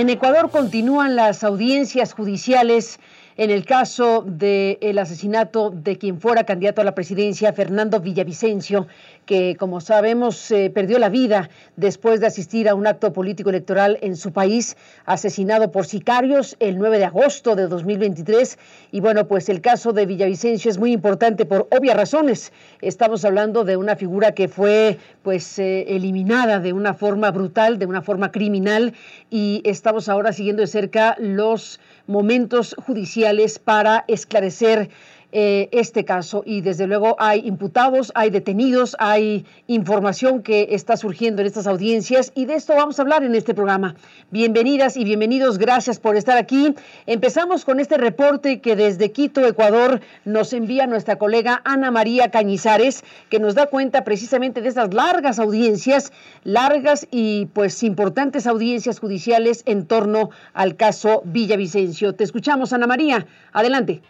En 0.00 0.08
Ecuador 0.08 0.50
continúan 0.50 1.14
las 1.14 1.44
audiencias 1.44 2.14
judiciales 2.14 2.98
en 3.36 3.50
el 3.50 3.64
caso 3.64 4.24
del 4.26 4.98
asesinato 4.98 5.70
de 5.70 5.96
quien 5.96 6.20
fuera 6.20 6.44
candidato 6.44 6.80
a 6.80 6.84
la 6.84 6.94
presidencia, 6.94 7.52
Fernando 7.52 8.00
Villavicencio, 8.00 8.86
que 9.26 9.56
como 9.56 9.80
sabemos 9.80 10.52
perdió 10.74 10.98
la 10.98 11.08
vida 11.08 11.50
después 11.76 12.20
de 12.20 12.26
asistir 12.26 12.68
a 12.68 12.74
un 12.74 12.86
acto 12.86 13.12
político 13.12 13.50
electoral 13.50 13.98
en 14.02 14.16
su 14.16 14.32
país, 14.32 14.76
asesinado 15.04 15.70
por 15.70 15.86
sicarios 15.86 16.56
el 16.58 16.78
9 16.78 16.98
de 16.98 17.04
agosto 17.04 17.56
de 17.56 17.66
2023. 17.68 18.58
Y 18.92 19.00
bueno, 19.00 19.26
pues 19.28 19.48
el 19.48 19.60
caso 19.60 19.92
de 19.92 20.06
Villavicencio 20.06 20.70
es 20.70 20.78
muy 20.78 20.92
importante 20.92 21.44
por 21.46 21.68
obvias 21.70 21.96
razones. 21.96 22.52
Estamos 22.80 23.24
hablando 23.24 23.64
de 23.64 23.76
una 23.76 23.96
figura 23.96 24.32
que 24.32 24.48
fue 24.48 24.98
pues 25.22 25.58
eh, 25.58 25.84
eliminada 25.88 26.60
de 26.60 26.72
una 26.72 26.94
forma 26.94 27.30
brutal, 27.30 27.78
de 27.78 27.86
una 27.86 28.02
forma 28.02 28.32
criminal 28.32 28.94
y 29.30 29.62
estamos 29.64 30.08
ahora 30.08 30.32
siguiendo 30.32 30.62
de 30.62 30.66
cerca 30.66 31.16
los 31.18 31.80
momentos 32.06 32.74
judiciales 32.86 33.58
para 33.58 34.04
esclarecer 34.08 34.90
eh, 35.32 35.68
este 35.70 36.04
caso 36.04 36.42
y 36.44 36.60
desde 36.60 36.86
luego 36.86 37.14
hay 37.18 37.46
imputados, 37.46 38.10
hay 38.14 38.30
detenidos, 38.30 38.96
hay 38.98 39.46
información 39.68 40.42
que 40.42 40.68
está 40.70 40.96
surgiendo 40.96 41.40
en 41.40 41.46
estas 41.46 41.68
audiencias 41.68 42.32
y 42.34 42.46
de 42.46 42.54
esto 42.54 42.74
vamos 42.74 42.98
a 42.98 43.02
hablar 43.02 43.22
en 43.22 43.34
este 43.34 43.54
programa. 43.54 43.94
Bienvenidas 44.30 44.96
y 44.96 45.04
bienvenidos, 45.04 45.58
gracias 45.58 46.00
por 46.00 46.16
estar 46.16 46.36
aquí. 46.36 46.74
Empezamos 47.06 47.64
con 47.64 47.78
este 47.78 47.96
reporte 47.96 48.60
que 48.60 48.74
desde 48.74 49.12
Quito, 49.12 49.46
Ecuador, 49.46 50.00
nos 50.24 50.52
envía 50.52 50.86
nuestra 50.86 51.16
colega 51.16 51.62
Ana 51.64 51.90
María 51.90 52.30
Cañizares, 52.30 53.04
que 53.28 53.38
nos 53.38 53.54
da 53.54 53.66
cuenta 53.66 54.02
precisamente 54.02 54.60
de 54.60 54.68
estas 54.68 54.92
largas 54.92 55.38
audiencias, 55.38 56.12
largas 56.42 57.06
y 57.10 57.46
pues 57.46 57.82
importantes 57.82 58.46
audiencias 58.46 58.98
judiciales 58.98 59.62
en 59.66 59.86
torno 59.86 60.30
al 60.54 60.76
caso 60.76 61.22
Villavicencio. 61.24 62.14
Te 62.14 62.24
escuchamos, 62.24 62.72
Ana 62.72 62.86
María. 62.86 63.26
Adelante. 63.52 64.02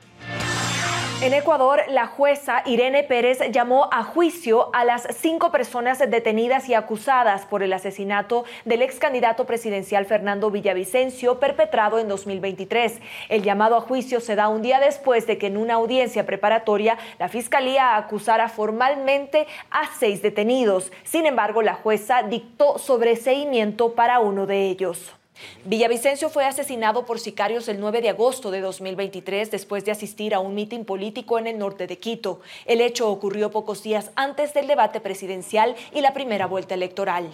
En 1.22 1.34
Ecuador, 1.34 1.82
la 1.90 2.06
jueza 2.06 2.62
Irene 2.64 3.02
Pérez 3.02 3.40
llamó 3.52 3.90
a 3.92 4.02
juicio 4.02 4.70
a 4.74 4.86
las 4.86 5.06
cinco 5.20 5.52
personas 5.52 5.98
detenidas 5.98 6.66
y 6.70 6.72
acusadas 6.72 7.44
por 7.44 7.62
el 7.62 7.74
asesinato 7.74 8.46
del 8.64 8.80
ex 8.80 8.98
candidato 8.98 9.44
presidencial 9.44 10.06
Fernando 10.06 10.50
Villavicencio 10.50 11.38
perpetrado 11.38 11.98
en 11.98 12.08
2023. 12.08 13.00
El 13.28 13.42
llamado 13.42 13.76
a 13.76 13.82
juicio 13.82 14.20
se 14.20 14.34
da 14.34 14.48
un 14.48 14.62
día 14.62 14.80
después 14.80 15.26
de 15.26 15.36
que 15.36 15.48
en 15.48 15.58
una 15.58 15.74
audiencia 15.74 16.24
preparatoria 16.24 16.96
la 17.18 17.28
fiscalía 17.28 17.98
acusara 17.98 18.48
formalmente 18.48 19.46
a 19.70 19.90
seis 19.98 20.22
detenidos. 20.22 20.90
Sin 21.04 21.26
embargo, 21.26 21.60
la 21.60 21.74
jueza 21.74 22.22
dictó 22.22 22.78
sobreseimiento 22.78 23.92
para 23.92 24.20
uno 24.20 24.46
de 24.46 24.70
ellos. 24.70 25.19
Villavicencio 25.64 26.30
fue 26.30 26.44
asesinado 26.44 27.06
por 27.06 27.20
sicarios 27.20 27.68
el 27.68 27.80
9 27.80 28.00
de 28.02 28.08
agosto 28.10 28.50
de 28.50 28.60
2023 28.60 29.50
después 29.50 29.84
de 29.84 29.92
asistir 29.92 30.34
a 30.34 30.40
un 30.40 30.54
mitin 30.54 30.84
político 30.84 31.38
en 31.38 31.46
el 31.46 31.58
norte 31.58 31.86
de 31.86 31.98
Quito. 31.98 32.40
El 32.66 32.80
hecho 32.80 33.10
ocurrió 33.10 33.50
pocos 33.50 33.82
días 33.82 34.10
antes 34.16 34.54
del 34.54 34.66
debate 34.66 35.00
presidencial 35.00 35.76
y 35.92 36.00
la 36.00 36.14
primera 36.14 36.46
vuelta 36.46 36.74
electoral. 36.74 37.30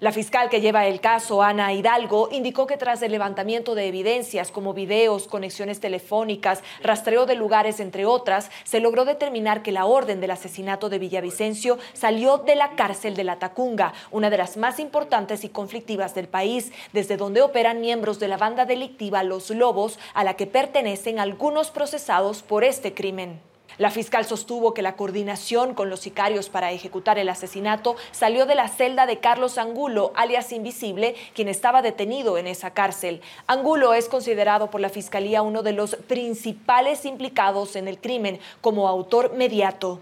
La 0.00 0.12
fiscal 0.12 0.48
que 0.48 0.62
lleva 0.62 0.86
el 0.86 1.02
caso, 1.02 1.42
Ana 1.42 1.74
Hidalgo, 1.74 2.30
indicó 2.32 2.66
que 2.66 2.78
tras 2.78 3.02
el 3.02 3.12
levantamiento 3.12 3.74
de 3.74 3.86
evidencias 3.86 4.50
como 4.50 4.72
videos, 4.72 5.26
conexiones 5.26 5.78
telefónicas, 5.78 6.62
rastreo 6.82 7.26
de 7.26 7.34
lugares, 7.34 7.80
entre 7.80 8.06
otras, 8.06 8.50
se 8.64 8.80
logró 8.80 9.04
determinar 9.04 9.62
que 9.62 9.72
la 9.72 9.84
orden 9.84 10.22
del 10.22 10.30
asesinato 10.30 10.88
de 10.88 10.98
Villavicencio 10.98 11.76
salió 11.92 12.38
de 12.38 12.54
la 12.54 12.76
cárcel 12.76 13.14
de 13.14 13.24
la 13.24 13.38
Tacunga, 13.38 13.92
una 14.10 14.30
de 14.30 14.38
las 14.38 14.56
más 14.56 14.80
importantes 14.80 15.44
y 15.44 15.50
conflictivas 15.50 16.14
del 16.14 16.28
país, 16.28 16.72
desde 16.94 17.18
donde 17.18 17.42
operan 17.42 17.82
miembros 17.82 18.18
de 18.18 18.28
la 18.28 18.38
banda 18.38 18.64
delictiva 18.64 19.22
Los 19.22 19.50
Lobos, 19.50 19.98
a 20.14 20.24
la 20.24 20.32
que 20.32 20.46
pertenecen 20.46 21.18
algunos 21.18 21.70
procesados 21.70 22.42
por 22.42 22.64
este 22.64 22.94
crimen. 22.94 23.49
La 23.78 23.90
fiscal 23.90 24.24
sostuvo 24.24 24.74
que 24.74 24.82
la 24.82 24.96
coordinación 24.96 25.74
con 25.74 25.90
los 25.90 26.00
sicarios 26.00 26.48
para 26.48 26.72
ejecutar 26.72 27.18
el 27.18 27.28
asesinato 27.28 27.96
salió 28.10 28.46
de 28.46 28.54
la 28.54 28.68
celda 28.68 29.06
de 29.06 29.18
Carlos 29.18 29.58
Angulo, 29.58 30.12
alias 30.16 30.52
Invisible, 30.52 31.14
quien 31.34 31.48
estaba 31.48 31.82
detenido 31.82 32.38
en 32.38 32.46
esa 32.46 32.72
cárcel. 32.72 33.22
Angulo 33.46 33.94
es 33.94 34.08
considerado 34.08 34.70
por 34.70 34.80
la 34.80 34.88
fiscalía 34.88 35.42
uno 35.42 35.62
de 35.62 35.72
los 35.72 35.96
principales 35.96 37.04
implicados 37.04 37.76
en 37.76 37.88
el 37.88 37.98
crimen 37.98 38.40
como 38.60 38.88
autor 38.88 39.34
mediato. 39.34 40.00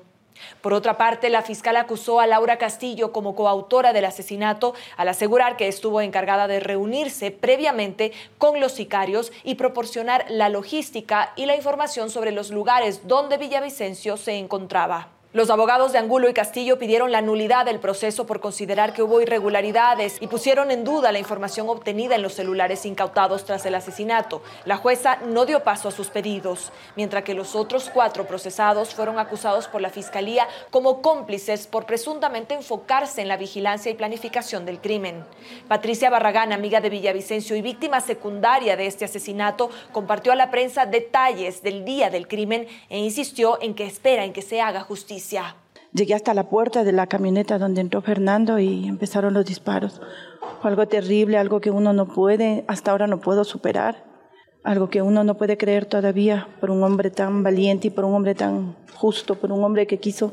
Por 0.60 0.72
otra 0.72 0.96
parte, 0.96 1.30
la 1.30 1.42
fiscal 1.42 1.76
acusó 1.76 2.20
a 2.20 2.26
Laura 2.26 2.58
Castillo 2.58 3.12
como 3.12 3.34
coautora 3.34 3.92
del 3.92 4.04
asesinato 4.04 4.74
al 4.96 5.08
asegurar 5.08 5.56
que 5.56 5.68
estuvo 5.68 6.00
encargada 6.00 6.48
de 6.48 6.60
reunirse 6.60 7.30
previamente 7.30 8.12
con 8.38 8.60
los 8.60 8.72
sicarios 8.72 9.32
y 9.44 9.56
proporcionar 9.56 10.24
la 10.28 10.48
logística 10.48 11.32
y 11.36 11.46
la 11.46 11.56
información 11.56 12.10
sobre 12.10 12.32
los 12.32 12.50
lugares 12.50 13.06
donde 13.06 13.38
Villavicencio 13.38 14.16
se 14.16 14.38
encontraba. 14.38 15.17
Los 15.34 15.50
abogados 15.50 15.92
de 15.92 15.98
Angulo 15.98 16.30
y 16.30 16.32
Castillo 16.32 16.78
pidieron 16.78 17.12
la 17.12 17.20
nulidad 17.20 17.66
del 17.66 17.80
proceso 17.80 18.24
por 18.24 18.40
considerar 18.40 18.94
que 18.94 19.02
hubo 19.02 19.20
irregularidades 19.20 20.16
y 20.22 20.26
pusieron 20.26 20.70
en 20.70 20.84
duda 20.84 21.12
la 21.12 21.18
información 21.18 21.68
obtenida 21.68 22.14
en 22.14 22.22
los 22.22 22.32
celulares 22.32 22.86
incautados 22.86 23.44
tras 23.44 23.66
el 23.66 23.74
asesinato. 23.74 24.40
La 24.64 24.78
jueza 24.78 25.16
no 25.26 25.44
dio 25.44 25.62
paso 25.62 25.88
a 25.88 25.92
sus 25.92 26.08
pedidos, 26.08 26.72
mientras 26.96 27.24
que 27.24 27.34
los 27.34 27.54
otros 27.54 27.90
cuatro 27.92 28.26
procesados 28.26 28.94
fueron 28.94 29.18
acusados 29.18 29.68
por 29.68 29.82
la 29.82 29.90
Fiscalía 29.90 30.48
como 30.70 31.02
cómplices 31.02 31.66
por 31.66 31.84
presuntamente 31.84 32.54
enfocarse 32.54 33.20
en 33.20 33.28
la 33.28 33.36
vigilancia 33.36 33.92
y 33.92 33.96
planificación 33.96 34.64
del 34.64 34.80
crimen. 34.80 35.26
Patricia 35.68 36.08
Barragán, 36.08 36.54
amiga 36.54 36.80
de 36.80 36.88
Villavicencio 36.88 37.54
y 37.54 37.60
víctima 37.60 38.00
secundaria 38.00 38.78
de 38.78 38.86
este 38.86 39.04
asesinato, 39.04 39.68
compartió 39.92 40.32
a 40.32 40.36
la 40.36 40.50
prensa 40.50 40.86
detalles 40.86 41.62
del 41.62 41.84
día 41.84 42.08
del 42.08 42.28
crimen 42.28 42.66
e 42.88 42.98
insistió 42.98 43.58
en 43.60 43.74
que 43.74 43.84
espera 43.84 44.24
en 44.24 44.32
que 44.32 44.40
se 44.40 44.62
haga 44.62 44.80
justicia. 44.80 45.17
Llegué 45.92 46.14
hasta 46.14 46.34
la 46.34 46.48
puerta 46.48 46.84
de 46.84 46.92
la 46.92 47.06
camioneta 47.06 47.58
donde 47.58 47.80
entró 47.80 48.02
Fernando 48.02 48.58
y 48.58 48.86
empezaron 48.86 49.34
los 49.34 49.46
disparos. 49.46 50.00
Algo 50.62 50.86
terrible, 50.86 51.38
algo 51.38 51.60
que 51.60 51.70
uno 51.70 51.92
no 51.92 52.06
puede, 52.06 52.64
hasta 52.68 52.90
ahora 52.90 53.06
no 53.06 53.20
puedo 53.20 53.44
superar, 53.44 54.04
algo 54.64 54.90
que 54.90 55.02
uno 55.02 55.24
no 55.24 55.36
puede 55.36 55.56
creer 55.56 55.86
todavía 55.86 56.48
por 56.60 56.70
un 56.70 56.82
hombre 56.82 57.10
tan 57.10 57.42
valiente 57.42 57.88
y 57.88 57.90
por 57.90 58.04
un 58.04 58.14
hombre 58.14 58.34
tan 58.34 58.76
justo, 58.94 59.36
por 59.36 59.50
un 59.50 59.64
hombre 59.64 59.86
que 59.86 59.98
quiso 59.98 60.32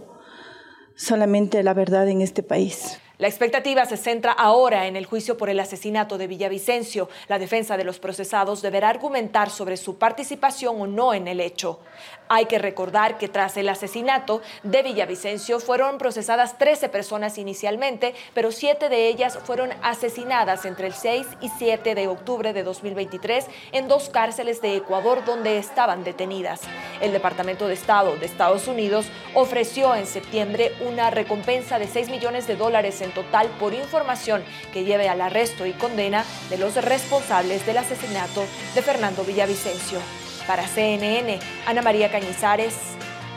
solamente 0.96 1.64
la 1.64 1.74
verdad 1.74 2.08
en 2.10 2.22
este 2.22 2.44
país. 2.44 3.00
La 3.18 3.30
expectativa 3.30 3.86
se 3.86 3.96
centra 3.96 4.34
ahora 4.34 4.88
en 4.88 4.98
el 4.98 5.06
juicio 5.06 5.38
por 5.38 5.50
el 5.50 5.62
asesinato 5.62 6.18
de 6.18 6.28
Villavicencio. 6.28 7.08
La 7.30 7.40
defensa 7.40 7.78
de 7.78 7.86
los 7.86 7.98
procesados 7.98 8.62
deberá 8.62 8.90
argumentar 8.90 9.50
sobre 9.50 9.78
su 9.78 9.98
participación 9.98 10.82
o 10.82 10.86
no 10.86 11.14
en 11.14 11.30
el 11.30 11.40
hecho. 11.40 11.80
Hay 12.28 12.48
que 12.48 12.60
recordar 12.60 13.18
que 13.18 13.30
tras 13.30 13.56
el 13.56 13.70
asesinato 13.70 14.42
de 14.64 14.84
Villavicencio 14.84 15.62
fueron 15.62 15.98
procesadas 15.98 16.58
13 16.58 16.90
personas 16.90 17.38
inicialmente, 17.38 18.16
pero 18.34 18.52
siete 18.52 18.90
de 18.90 19.08
ellas 19.08 19.40
fueron 19.44 19.70
asesinadas 19.82 20.66
entre 20.66 20.88
el 20.88 20.94
6 20.94 21.26
y 21.40 21.50
7 21.58 21.96
de 21.96 22.08
octubre 22.10 22.52
de 22.52 22.64
2023 22.64 23.46
en 23.72 23.88
dos 23.88 24.10
cárceles 24.10 24.62
de 24.62 24.76
Ecuador 24.76 25.24
donde 25.24 25.58
estaban 25.58 26.04
detenidas. 26.04 26.62
El 27.00 27.14
Departamento 27.14 27.68
de 27.68 27.76
Estado 27.76 28.16
de 28.18 28.26
Estados 28.26 28.68
Unidos 28.68 29.06
ofreció 29.36 29.96
en 29.96 30.06
septiembre 30.06 30.74
una 30.86 31.12
recompensa 31.12 31.80
de 31.80 31.88
6 31.88 32.10
millones 32.10 32.48
de 32.48 32.56
dólares 32.58 33.02
total 33.12 33.48
por 33.60 33.74
información 33.74 34.44
que 34.74 34.84
lleve 34.84 35.10
al 35.10 35.22
arresto 35.22 35.66
y 35.66 35.74
condena 35.74 36.24
de 36.50 36.58
los 36.58 36.76
responsables 36.76 37.66
del 37.66 37.78
asesinato 37.78 38.46
de 38.74 38.82
Fernando 38.82 39.24
Villavicencio. 39.24 40.00
Para 40.48 40.68
CNN, 40.68 41.40
Ana 41.66 41.82
María 41.82 42.12
Cañizares, 42.12 42.76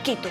Quito. 0.03 0.29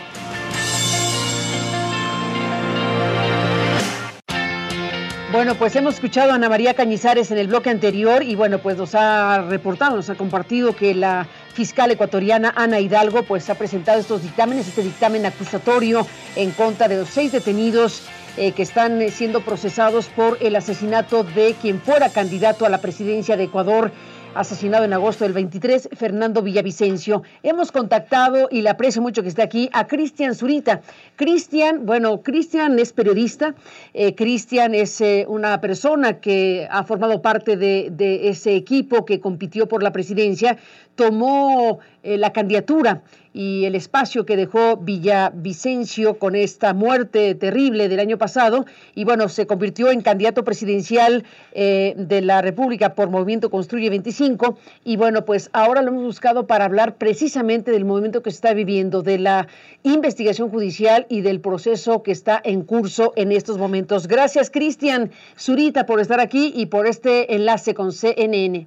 Bueno, 5.30 5.56
pues 5.56 5.76
hemos 5.76 5.96
escuchado 5.96 6.32
a 6.32 6.36
Ana 6.36 6.48
María 6.48 6.72
Cañizares 6.72 7.30
en 7.30 7.36
el 7.36 7.48
bloque 7.48 7.68
anterior 7.68 8.22
y 8.22 8.34
bueno, 8.34 8.60
pues 8.60 8.78
nos 8.78 8.94
ha 8.94 9.42
reportado, 9.42 9.96
nos 9.96 10.08
ha 10.08 10.14
compartido 10.14 10.74
que 10.74 10.94
la 10.94 11.28
fiscal 11.52 11.90
ecuatoriana 11.90 12.54
Ana 12.56 12.80
Hidalgo 12.80 13.24
pues 13.24 13.50
ha 13.50 13.54
presentado 13.54 14.00
estos 14.00 14.22
dictámenes, 14.22 14.68
este 14.68 14.82
dictamen 14.82 15.26
acusatorio 15.26 16.06
en 16.34 16.52
contra 16.52 16.88
de 16.88 16.96
los 16.96 17.10
seis 17.10 17.32
detenidos 17.32 18.04
eh, 18.38 18.52
que 18.52 18.62
están 18.62 19.02
eh, 19.02 19.10
siendo 19.10 19.40
procesados 19.40 20.06
por 20.06 20.38
el 20.40 20.54
asesinato 20.54 21.24
de 21.24 21.56
quien 21.60 21.80
fuera 21.80 22.08
candidato 22.08 22.64
a 22.64 22.68
la 22.68 22.78
presidencia 22.78 23.36
de 23.36 23.44
Ecuador 23.44 23.90
asesinado 24.34 24.84
en 24.84 24.92
agosto 24.92 25.24
del 25.24 25.32
23, 25.32 25.88
Fernando 25.96 26.42
Villavicencio. 26.42 27.24
Hemos 27.42 27.72
contactado, 27.72 28.48
y 28.52 28.62
le 28.62 28.70
aprecio 28.70 29.02
mucho 29.02 29.22
que 29.22 29.30
esté 29.30 29.42
aquí, 29.42 29.68
a 29.72 29.88
Cristian 29.88 30.36
Zurita. 30.36 30.82
Cristian, 31.16 31.84
bueno, 31.84 32.22
Cristian 32.22 32.78
es 32.78 32.92
periodista, 32.92 33.56
eh, 33.94 34.14
Cristian 34.14 34.76
es 34.76 35.02
una 35.26 35.60
persona 35.60 36.20
que 36.20 36.68
ha 36.70 36.84
formado 36.84 37.20
parte 37.20 37.56
de, 37.56 37.88
de, 37.90 38.28
ese 38.28 38.54
equipo 38.54 39.04
que 39.04 39.18
compitió 39.18 39.66
por 39.66 39.82
la 39.82 39.90
presidencia, 39.90 40.58
tomó 40.94 41.80
la 42.04 42.32
candidatura 42.32 43.02
y 43.38 43.66
el 43.66 43.76
espacio 43.76 44.26
que 44.26 44.36
dejó 44.36 44.78
Villavicencio 44.78 46.18
con 46.18 46.34
esta 46.34 46.74
muerte 46.74 47.36
terrible 47.36 47.88
del 47.88 48.00
año 48.00 48.18
pasado. 48.18 48.66
Y 48.96 49.04
bueno, 49.04 49.28
se 49.28 49.46
convirtió 49.46 49.92
en 49.92 50.00
candidato 50.00 50.42
presidencial 50.42 51.22
eh, 51.52 51.94
de 51.96 52.20
la 52.20 52.42
República 52.42 52.96
por 52.96 53.10
Movimiento 53.10 53.48
Construye 53.48 53.90
25. 53.90 54.58
Y 54.84 54.96
bueno, 54.96 55.24
pues 55.24 55.50
ahora 55.52 55.82
lo 55.82 55.90
hemos 55.90 56.02
buscado 56.02 56.48
para 56.48 56.64
hablar 56.64 56.96
precisamente 56.96 57.70
del 57.70 57.84
movimiento 57.84 58.24
que 58.24 58.32
se 58.32 58.38
está 58.38 58.54
viviendo, 58.54 59.02
de 59.02 59.20
la 59.20 59.46
investigación 59.84 60.50
judicial 60.50 61.06
y 61.08 61.20
del 61.20 61.40
proceso 61.40 62.02
que 62.02 62.10
está 62.10 62.42
en 62.42 62.62
curso 62.62 63.12
en 63.14 63.30
estos 63.30 63.56
momentos. 63.56 64.08
Gracias, 64.08 64.50
Cristian 64.50 65.12
Zurita, 65.38 65.86
por 65.86 66.00
estar 66.00 66.18
aquí 66.18 66.52
y 66.56 66.66
por 66.66 66.88
este 66.88 67.36
enlace 67.36 67.72
con 67.72 67.92
CNN. 67.92 68.66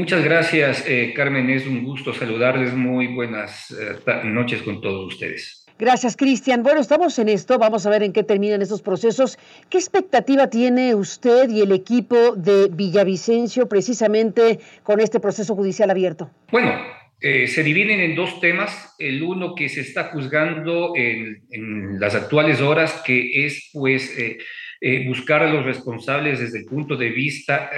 Muchas 0.00 0.24
gracias, 0.24 0.86
eh, 0.88 1.12
Carmen. 1.14 1.50
Es 1.50 1.66
un 1.66 1.84
gusto 1.84 2.14
saludarles. 2.14 2.72
Muy 2.72 3.08
buenas 3.08 3.70
eh, 3.70 3.98
noches 4.24 4.62
con 4.62 4.80
todos 4.80 5.12
ustedes. 5.12 5.66
Gracias, 5.78 6.16
Cristian. 6.16 6.62
Bueno, 6.62 6.80
estamos 6.80 7.18
en 7.18 7.28
esto. 7.28 7.58
Vamos 7.58 7.84
a 7.84 7.90
ver 7.90 8.02
en 8.02 8.14
qué 8.14 8.22
terminan 8.22 8.62
estos 8.62 8.80
procesos. 8.80 9.38
¿Qué 9.68 9.76
expectativa 9.76 10.48
tiene 10.48 10.94
usted 10.94 11.50
y 11.50 11.60
el 11.60 11.72
equipo 11.72 12.34
de 12.34 12.70
Villavicencio 12.72 13.68
precisamente 13.68 14.58
con 14.84 15.00
este 15.00 15.20
proceso 15.20 15.54
judicial 15.54 15.90
abierto? 15.90 16.30
Bueno, 16.50 16.72
eh, 17.20 17.46
se 17.46 17.62
dividen 17.62 18.00
en 18.00 18.14
dos 18.16 18.40
temas. 18.40 18.94
El 18.98 19.22
uno 19.22 19.54
que 19.54 19.68
se 19.68 19.82
está 19.82 20.04
juzgando 20.04 20.94
en, 20.96 21.42
en 21.50 22.00
las 22.00 22.14
actuales 22.14 22.62
horas, 22.62 23.02
que 23.04 23.44
es 23.44 23.68
pues 23.74 24.16
eh, 24.18 25.06
buscar 25.06 25.42
a 25.42 25.52
los 25.52 25.66
responsables 25.66 26.40
desde 26.40 26.60
el 26.60 26.64
punto 26.64 26.96
de 26.96 27.10
vista 27.10 27.70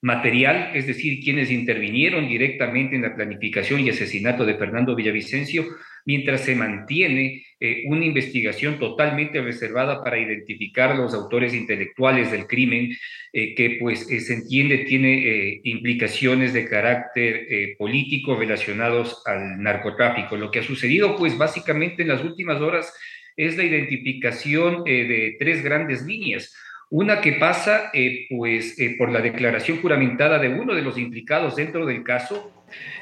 material, 0.00 0.70
es 0.74 0.86
decir, 0.86 1.20
quienes 1.22 1.50
intervinieron 1.50 2.28
directamente 2.28 2.96
en 2.96 3.02
la 3.02 3.14
planificación 3.14 3.80
y 3.80 3.90
asesinato 3.90 4.44
de 4.44 4.56
Fernando 4.56 4.94
Villavicencio, 4.94 5.66
mientras 6.04 6.42
se 6.42 6.54
mantiene 6.54 7.44
eh, 7.60 7.82
una 7.86 8.04
investigación 8.04 8.78
totalmente 8.78 9.42
reservada 9.42 10.02
para 10.02 10.18
identificar 10.18 10.92
a 10.92 10.94
los 10.94 11.12
autores 11.14 11.52
intelectuales 11.52 12.30
del 12.30 12.46
crimen, 12.46 12.90
que 13.30 13.76
pues 13.78 14.06
se 14.06 14.34
entiende 14.34 14.78
tiene 14.78 15.60
implicaciones 15.64 16.52
de 16.52 16.64
carácter 16.64 17.46
político 17.76 18.36
relacionados 18.36 19.22
al 19.26 19.62
narcotráfico. 19.62 20.36
Lo 20.36 20.50
que 20.50 20.60
ha 20.60 20.62
sucedido 20.62 21.14
pues 21.16 21.36
básicamente 21.36 22.02
en 22.02 22.08
las 22.08 22.24
últimas 22.24 22.60
horas 22.60 22.92
es 23.38 23.56
la 23.56 23.62
identificación 23.62 24.82
eh, 24.84 25.04
de 25.04 25.36
tres 25.38 25.62
grandes 25.62 26.02
líneas. 26.02 26.54
Una 26.90 27.20
que 27.20 27.32
pasa 27.32 27.90
eh, 27.92 28.26
pues, 28.30 28.78
eh, 28.78 28.94
por 28.96 29.10
la 29.10 29.20
declaración 29.20 29.82
juramentada 29.82 30.38
de 30.38 30.48
uno 30.48 30.74
de 30.74 30.80
los 30.80 30.96
implicados 30.96 31.56
dentro 31.56 31.84
del 31.84 32.02
caso, 32.02 32.52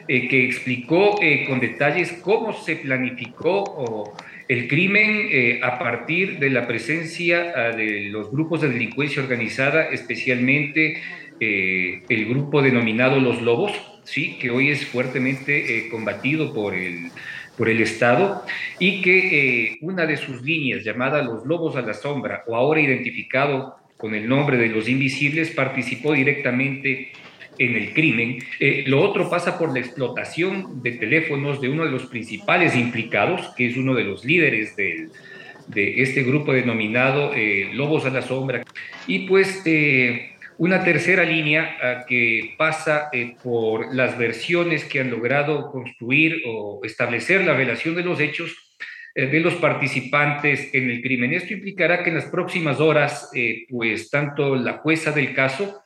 que 0.08 0.44
explicó 0.44 1.18
con 1.48 1.58
detalles 1.58 2.12
cómo 2.22 2.52
se 2.52 2.76
planificó 2.76 4.14
el 4.46 4.68
crimen 4.68 5.28
a 5.60 5.80
partir 5.80 6.38
de 6.38 6.50
la 6.50 6.68
presencia 6.68 7.52
ah, 7.56 7.72
de 7.72 8.02
los 8.02 8.30
grupos 8.30 8.60
de 8.60 8.68
delincuencia 8.68 9.20
organizada, 9.20 9.88
especialmente 9.88 11.02
el 11.40 12.26
grupo 12.28 12.62
denominado 12.62 13.18
Los 13.18 13.42
Lobos, 13.42 13.72
¿sí? 14.04 14.38
que 14.38 14.50
hoy 14.50 14.70
es 14.70 14.86
fuertemente 14.86 15.88
combatido 15.90 16.54
por 16.54 16.76
el 16.76 17.10
por 17.56 17.68
el 17.68 17.80
Estado 17.80 18.42
y 18.78 19.02
que 19.02 19.68
eh, 19.68 19.78
una 19.80 20.06
de 20.06 20.16
sus 20.16 20.42
líneas 20.42 20.84
llamada 20.84 21.22
Los 21.22 21.46
Lobos 21.46 21.76
a 21.76 21.82
la 21.82 21.94
Sombra 21.94 22.44
o 22.46 22.56
ahora 22.56 22.80
identificado 22.80 23.76
con 23.96 24.14
el 24.14 24.28
nombre 24.28 24.58
de 24.58 24.68
Los 24.68 24.88
Invisibles 24.88 25.50
participó 25.50 26.12
directamente 26.12 27.12
en 27.58 27.74
el 27.74 27.94
crimen. 27.94 28.38
Eh, 28.60 28.84
lo 28.86 29.00
otro 29.00 29.30
pasa 29.30 29.58
por 29.58 29.72
la 29.72 29.80
explotación 29.80 30.82
de 30.82 30.92
teléfonos 30.92 31.60
de 31.60 31.70
uno 31.70 31.84
de 31.84 31.90
los 31.90 32.06
principales 32.06 32.76
implicados, 32.76 33.54
que 33.56 33.66
es 33.66 33.76
uno 33.76 33.94
de 33.94 34.04
los 34.04 34.24
líderes 34.24 34.76
de 34.76 35.10
este 36.02 36.22
grupo 36.22 36.52
denominado 36.52 37.32
eh, 37.34 37.70
Lobos 37.72 38.04
a 38.04 38.10
la 38.10 38.22
Sombra. 38.22 38.62
Y 39.06 39.20
pues 39.20 39.64
una 40.58 40.82
tercera 40.84 41.24
línea 41.24 41.76
ah, 41.82 42.04
que 42.08 42.54
pasa 42.56 43.08
eh, 43.12 43.36
por 43.42 43.94
las 43.94 44.16
versiones 44.16 44.84
que 44.84 45.00
han 45.00 45.10
logrado 45.10 45.70
construir 45.70 46.42
o 46.46 46.80
establecer 46.84 47.44
la 47.44 47.54
relación 47.54 47.94
de 47.94 48.02
los 48.02 48.20
hechos 48.20 48.54
eh, 49.14 49.26
de 49.26 49.40
los 49.40 49.54
participantes 49.54 50.72
en 50.72 50.90
el 50.90 51.02
crimen. 51.02 51.32
Esto 51.32 51.52
implicará 51.52 52.02
que 52.02 52.10
en 52.10 52.16
las 52.16 52.26
próximas 52.26 52.80
horas, 52.80 53.30
eh, 53.34 53.66
pues 53.68 54.10
tanto 54.10 54.56
la 54.56 54.74
jueza 54.74 55.12
del 55.12 55.34
caso, 55.34 55.82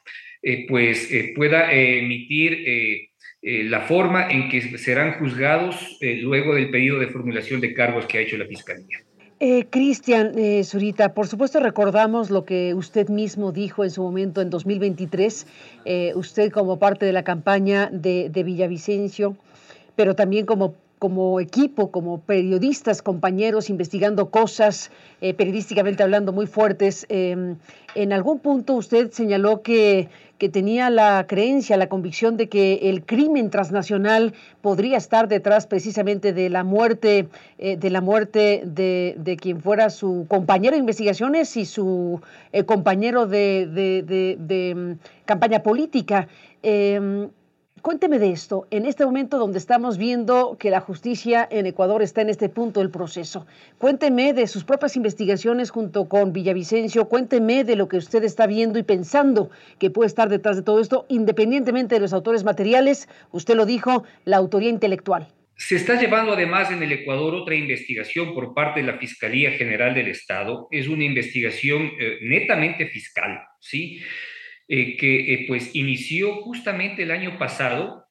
pues 0.68 1.12
pueda 1.36 1.70
emitir 1.70 3.10
la 3.42 3.80
forma 3.80 4.30
en 4.30 4.48
que 4.48 4.78
serán 4.78 5.18
juzgados 5.18 5.98
luego 6.00 6.54
del 6.54 6.70
pedido 6.70 6.98
de 6.98 7.08
formulación 7.08 7.60
de 7.60 7.74
cargos 7.74 8.06
que 8.06 8.16
ha 8.16 8.20
hecho 8.22 8.38
la 8.38 8.46
Fiscalía. 8.46 9.00
Eh, 9.42 9.68
Cristian 9.70 10.38
eh, 10.38 10.62
Zurita, 10.64 11.14
por 11.14 11.26
supuesto 11.26 11.60
recordamos 11.60 12.28
lo 12.28 12.44
que 12.44 12.74
usted 12.74 13.08
mismo 13.08 13.52
dijo 13.52 13.84
en 13.84 13.90
su 13.90 14.02
momento 14.02 14.42
en 14.42 14.50
2023, 14.50 15.46
eh, 15.86 16.12
usted 16.14 16.52
como 16.52 16.78
parte 16.78 17.06
de 17.06 17.14
la 17.14 17.24
campaña 17.24 17.88
de, 17.90 18.28
de 18.28 18.42
Villavicencio, 18.42 19.38
pero 19.96 20.14
también 20.14 20.44
como 20.44 20.74
como 21.00 21.40
equipo, 21.40 21.90
como 21.90 22.20
periodistas, 22.20 23.00
compañeros, 23.00 23.70
investigando 23.70 24.30
cosas, 24.30 24.90
eh, 25.22 25.32
periodísticamente 25.32 26.02
hablando, 26.02 26.30
muy 26.30 26.46
fuertes. 26.46 27.06
Em, 27.08 27.56
en 27.94 28.12
algún 28.12 28.38
punto 28.38 28.74
usted 28.74 29.10
señaló 29.10 29.62
que, 29.62 30.10
que, 30.36 30.50
tenía 30.50 30.90
la 30.90 31.24
creencia, 31.26 31.78
la 31.78 31.88
convicción 31.88 32.36
de 32.36 32.50
que 32.50 32.90
el 32.90 33.02
crimen 33.06 33.48
transnacional 33.48 34.34
podría 34.60 34.98
estar 34.98 35.26
detrás 35.26 35.66
precisamente 35.66 36.34
de 36.34 36.50
la 36.50 36.64
muerte, 36.64 37.28
eh, 37.56 37.78
de 37.78 37.88
la 37.88 38.02
muerte 38.02 38.62
de, 38.66 39.16
de, 39.16 39.36
quien 39.38 39.62
fuera 39.62 39.88
su 39.88 40.26
compañero 40.28 40.74
de 40.74 40.80
investigaciones 40.80 41.56
y 41.56 41.64
su 41.64 42.20
eh, 42.52 42.64
compañero 42.64 43.26
de, 43.26 43.66
de, 43.66 44.36
de, 44.38 44.74
mm, 44.74 45.24
campaña 45.24 45.62
política. 45.62 46.28
Em, 47.80 47.90
Cuénteme 47.90 48.18
de 48.18 48.30
esto, 48.30 48.66
en 48.70 48.86
este 48.86 49.04
momento 49.04 49.38
donde 49.38 49.58
estamos 49.58 49.96
viendo 49.96 50.56
que 50.58 50.70
la 50.70 50.80
justicia 50.80 51.48
en 51.50 51.66
Ecuador 51.66 52.02
está 52.02 52.20
en 52.20 52.28
este 52.28 52.48
punto 52.48 52.80
del 52.80 52.90
proceso. 52.90 53.46
Cuénteme 53.78 54.32
de 54.32 54.46
sus 54.46 54.64
propias 54.64 54.96
investigaciones 54.96 55.70
junto 55.70 56.08
con 56.08 56.32
Villavicencio, 56.32 57.08
cuénteme 57.08 57.64
de 57.64 57.76
lo 57.76 57.88
que 57.88 57.96
usted 57.96 58.22
está 58.24 58.46
viendo 58.46 58.78
y 58.78 58.82
pensando 58.82 59.50
que 59.78 59.90
puede 59.90 60.08
estar 60.08 60.28
detrás 60.28 60.56
de 60.56 60.62
todo 60.62 60.80
esto, 60.80 61.06
independientemente 61.08 61.94
de 61.94 62.00
los 62.00 62.12
autores 62.12 62.44
materiales, 62.44 63.08
usted 63.32 63.54
lo 63.54 63.66
dijo, 63.66 64.04
la 64.24 64.36
autoría 64.36 64.70
intelectual. 64.70 65.28
Se 65.56 65.76
está 65.76 66.00
llevando 66.00 66.32
además 66.32 66.70
en 66.70 66.82
el 66.82 66.92
Ecuador 66.92 67.34
otra 67.34 67.54
investigación 67.54 68.34
por 68.34 68.54
parte 68.54 68.80
de 68.80 68.86
la 68.86 68.98
Fiscalía 68.98 69.52
General 69.52 69.94
del 69.94 70.08
Estado. 70.08 70.68
Es 70.70 70.88
una 70.88 71.04
investigación 71.04 71.92
eh, 71.98 72.18
netamente 72.22 72.86
fiscal, 72.86 73.40
¿sí? 73.58 74.00
Eh, 74.72 74.96
que 74.96 75.34
eh, 75.34 75.44
pues 75.48 75.74
inició 75.74 76.42
justamente 76.42 77.02
el 77.02 77.10
año 77.10 77.36
pasado 77.40 78.06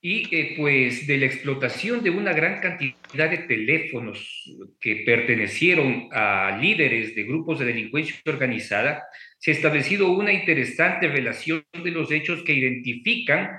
y 0.00 0.34
eh, 0.34 0.54
pues 0.56 1.06
de 1.06 1.18
la 1.18 1.26
explotación 1.26 2.02
de 2.02 2.08
una 2.08 2.32
gran 2.32 2.62
cantidad 2.62 3.28
de 3.28 3.36
teléfonos 3.46 4.50
que 4.80 5.02
pertenecieron 5.04 6.08
a 6.10 6.56
líderes 6.62 7.14
de 7.14 7.24
grupos 7.24 7.58
de 7.58 7.66
delincuencia 7.66 8.16
organizada, 8.24 9.02
se 9.36 9.50
ha 9.50 9.54
establecido 9.54 10.10
una 10.10 10.32
interesante 10.32 11.08
relación 11.08 11.62
de 11.84 11.90
los 11.90 12.10
hechos 12.10 12.42
que 12.42 12.54
identifican 12.54 13.50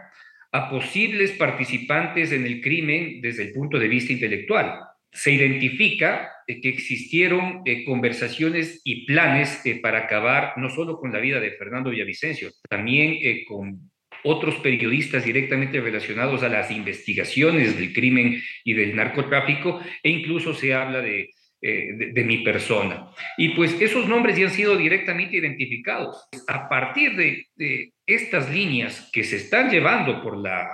a 0.51 0.71
posibles 0.71 1.33
participantes 1.33 2.31
en 2.31 2.47
el 2.47 2.61
crimen 2.61 3.21
desde 3.21 3.43
el 3.43 3.53
punto 3.53 3.77
de 3.77 3.89
vista 3.89 4.11
intelectual 4.11 4.88
se 5.11 5.31
identifica 5.31 6.31
eh, 6.47 6.61
que 6.61 6.69
existieron 6.69 7.61
eh, 7.65 7.83
conversaciones 7.85 8.81
y 8.83 9.05
planes 9.05 9.65
eh, 9.65 9.79
para 9.81 9.99
acabar 9.99 10.53
no 10.57 10.69
solo 10.69 10.97
con 10.99 11.11
la 11.11 11.19
vida 11.19 11.39
de 11.39 11.51
Fernando 11.51 11.89
Villavicencio, 11.89 12.51
también 12.69 13.19
con 13.47 13.91
otros 14.23 14.55
periodistas 14.55 15.23
directamente 15.23 15.79
relacionados 15.79 16.43
a 16.43 16.49
las 16.49 16.71
investigaciones 16.71 17.77
del 17.77 17.93
crimen 17.93 18.41
y 18.63 18.73
del 18.73 18.95
narcotráfico, 18.95 19.79
e 20.03 20.09
incluso 20.09 20.53
se 20.53 20.73
habla 20.73 20.99
de, 21.01 21.29
de, 21.61 22.23
mi 22.25 22.39
persona. 22.39 23.11
Y 23.37 23.49
pues 23.49 23.79
esos 23.79 24.09
nombres 24.09 24.37
ya 24.37 24.47
han 24.47 24.51
sido 24.51 24.75
directamente 24.75 25.37
identificados. 25.37 26.27
A 26.49 26.67
partir 26.67 27.15
de, 27.15 27.45
de 27.55 27.93
estas 28.05 28.53
líneas 28.53 29.09
que 29.13 29.23
se 29.23 29.37
están 29.37 29.69
llevando 29.69 30.21
por 30.21 30.37
la 30.37 30.67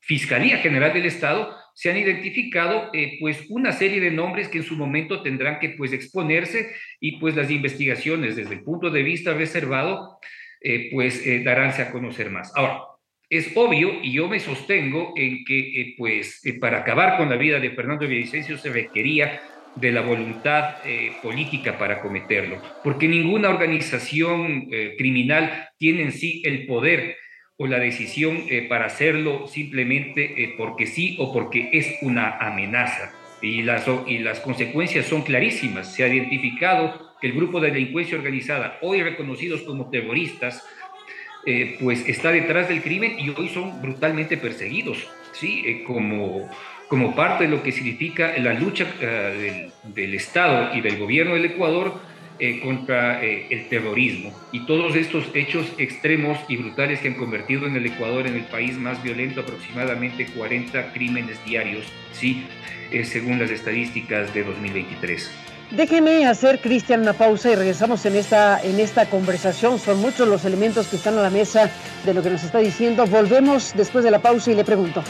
Fiscalía 0.00 0.58
General 0.58 0.92
del 0.92 1.06
Estado, 1.06 1.56
se 1.74 1.90
han 1.90 1.96
identificado 1.96 2.90
eh, 2.92 3.16
pues 3.20 3.46
una 3.48 3.72
serie 3.72 4.00
de 4.00 4.10
nombres 4.10 4.48
que 4.48 4.58
en 4.58 4.64
su 4.64 4.76
momento 4.76 5.22
tendrán 5.22 5.58
que 5.58 5.70
pues 5.70 5.92
exponerse 5.92 6.72
y 7.00 7.18
pues 7.18 7.34
las 7.34 7.50
investigaciones 7.50 8.36
desde 8.36 8.54
el 8.54 8.62
punto 8.62 8.90
de 8.90 9.02
vista 9.02 9.34
reservado 9.34 10.18
eh, 10.60 10.90
pues 10.92 11.26
eh, 11.26 11.42
daránse 11.42 11.82
a 11.82 11.90
conocer 11.90 12.30
más. 12.30 12.52
Ahora, 12.54 12.80
es 13.28 13.50
obvio 13.56 13.90
y 14.02 14.12
yo 14.12 14.28
me 14.28 14.40
sostengo 14.40 15.14
en 15.16 15.44
que 15.44 15.94
pues 15.96 16.42
para 16.60 16.80
acabar 16.80 17.16
con 17.16 17.30
la 17.30 17.36
vida 17.36 17.58
de 17.58 17.70
Fernando 17.70 18.06
Villavicencio 18.06 18.58
se 18.58 18.70
requería 18.70 19.40
de 19.74 19.90
la 19.90 20.02
voluntad 20.02 20.74
política 21.22 21.78
para 21.78 22.02
cometerlo, 22.02 22.60
porque 22.84 23.08
ninguna 23.08 23.48
organización 23.48 24.68
criminal 24.98 25.70
tiene 25.78 26.02
en 26.02 26.12
sí 26.12 26.42
el 26.44 26.66
poder 26.66 27.16
o 27.62 27.66
la 27.68 27.78
decisión 27.78 28.44
para 28.68 28.86
hacerlo 28.86 29.46
simplemente 29.46 30.54
porque 30.56 30.86
sí 30.86 31.16
o 31.20 31.32
porque 31.32 31.70
es 31.72 31.96
una 32.02 32.38
amenaza. 32.38 33.12
Y 33.40 33.62
las, 33.62 33.86
y 34.06 34.18
las 34.18 34.40
consecuencias 34.40 35.06
son 35.06 35.22
clarísimas. 35.22 35.94
Se 35.94 36.02
ha 36.02 36.08
identificado 36.08 37.12
que 37.20 37.28
el 37.28 37.34
grupo 37.34 37.60
de 37.60 37.70
delincuencia 37.70 38.18
organizada, 38.18 38.78
hoy 38.82 39.00
reconocidos 39.00 39.62
como 39.62 39.88
terroristas, 39.90 40.66
eh, 41.46 41.76
pues 41.80 42.08
está 42.08 42.30
detrás 42.30 42.68
del 42.68 42.82
crimen 42.82 43.18
y 43.18 43.30
hoy 43.30 43.48
son 43.48 43.80
brutalmente 43.80 44.36
perseguidos, 44.36 45.08
¿sí? 45.32 45.62
Eh, 45.66 45.84
como, 45.84 46.48
como 46.88 47.16
parte 47.16 47.44
de 47.44 47.50
lo 47.50 47.62
que 47.62 47.72
significa 47.72 48.36
la 48.38 48.54
lucha 48.54 48.86
eh, 49.00 49.70
del, 49.84 49.94
del, 49.94 50.14
Estado 50.14 50.76
y 50.76 50.80
del 50.80 50.98
gobierno 50.98 51.34
del 51.34 51.46
Ecuador 51.46 52.00
contra 52.62 53.22
el 53.22 53.68
terrorismo 53.68 54.32
y 54.50 54.66
todos 54.66 54.96
estos 54.96 55.24
hechos 55.34 55.66
extremos 55.78 56.38
y 56.48 56.56
brutales 56.56 57.00
que 57.00 57.08
han 57.08 57.14
convertido 57.14 57.66
en 57.66 57.76
el 57.76 57.86
Ecuador 57.86 58.26
en 58.26 58.34
el 58.34 58.44
país 58.44 58.76
más 58.76 59.00
violento, 59.02 59.42
aproximadamente 59.42 60.26
40 60.26 60.92
crímenes 60.92 61.42
diarios, 61.44 61.86
¿sí? 62.12 62.44
según 63.04 63.38
las 63.38 63.50
estadísticas 63.50 64.34
de 64.34 64.44
2023. 64.44 65.30
Déjeme 65.70 66.26
hacer, 66.26 66.60
Cristian, 66.60 67.00
una 67.00 67.14
pausa 67.14 67.50
y 67.50 67.54
regresamos 67.54 68.04
en 68.04 68.16
esta, 68.16 68.60
en 68.62 68.78
esta 68.78 69.06
conversación. 69.06 69.78
Son 69.78 69.98
muchos 70.00 70.28
los 70.28 70.44
elementos 70.44 70.88
que 70.88 70.96
están 70.96 71.16
a 71.16 71.22
la 71.22 71.30
mesa 71.30 71.70
de 72.04 72.12
lo 72.12 72.22
que 72.22 72.28
nos 72.28 72.44
está 72.44 72.58
diciendo. 72.58 73.06
Volvemos 73.06 73.72
después 73.74 74.04
de 74.04 74.10
la 74.10 74.18
pausa 74.18 74.50
y 74.50 74.54
le 74.54 74.64
pregunto. 74.64 75.02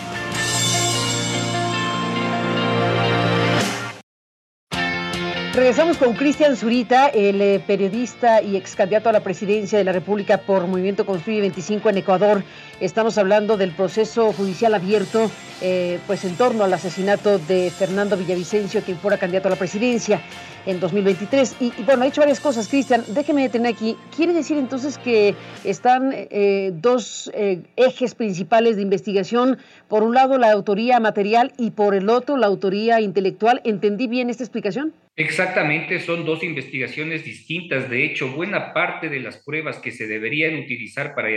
Regresamos 5.54 5.99
con 5.99 6.14
Cristian 6.14 6.56
Zurita, 6.56 7.09
el 7.09 7.38
eh, 7.42 7.62
periodista 7.66 8.40
y 8.40 8.56
ex 8.56 8.75
candidato 8.75 9.11
a 9.11 9.12
la 9.12 9.21
presidencia 9.21 9.76
de 9.76 9.85
la 9.85 9.92
República 9.92 10.38
por 10.38 10.66
Movimiento 10.66 11.04
Construye 11.04 11.42
25 11.42 11.90
en 11.90 11.99
Ecuador. 11.99 12.42
Estamos 12.80 13.18
hablando 13.18 13.59
del 13.59 13.73
proceso 13.73 14.32
judicial 14.32 14.75
abierto 14.75 15.30
eh, 15.61 15.99
pues 16.06 16.25
en 16.25 16.37
torno 16.37 16.64
al 16.64 16.73
asesinato 16.73 17.38
de 17.38 17.71
Fernando 17.71 18.16
Villavicencio, 18.16 18.80
quien 18.80 18.97
fuera 18.97 19.18
candidato 19.18 19.49
a 19.49 19.50
la 19.50 19.56
presidencia 19.56 20.23
en 20.66 20.81
2023. 20.81 21.57
Y, 21.61 21.73
bueno, 21.85 22.04
ha 22.04 22.07
hecho 22.07 22.21
varias 22.21 22.40
cosas, 22.40 22.69
Cristian. 22.69 23.04
Déjeme 23.09 23.42
detener 23.42 23.73
aquí. 23.73 23.97
¿Quiere 24.14 24.33
decir 24.33 24.57
entonces 24.59 24.99
que 24.99 25.35
están 25.64 26.12
eh, 26.14 26.71
dos 26.75 27.31
ejes 27.76 28.14
principales 28.14 28.76
de 28.76 28.83
investigación? 28.83 29.59
Por 29.88 30.02
un 30.02 30.14
lado, 30.14 30.38
la 30.38 30.52
autoría 30.52 31.00
material 31.00 31.52
y 31.59 31.71
por 31.73 31.95
el 31.95 32.09
otro, 32.09 32.37
la 32.37 32.47
autoría 32.47 33.00
intelectual. 33.00 33.61
¿Entendí 33.64 34.07
bien 34.07 34.31
esta 34.31 34.45
explicación? 34.45 34.95
Exactamente, 35.16 36.00
son 36.00 36.25
dos 36.25 36.42
investigaciones 36.42 37.25
distintas. 37.25 37.90
De 37.90 38.04
hecho, 38.04 38.33
buena 38.33 38.73
parte 38.73 39.11
de 39.11 39.21
las 39.21 39.42
pruebas 39.45 39.78
que 39.78 39.90
se 39.90 40.07
deberían 40.07 40.57
utilizar 40.57 41.14
para, 41.14 41.28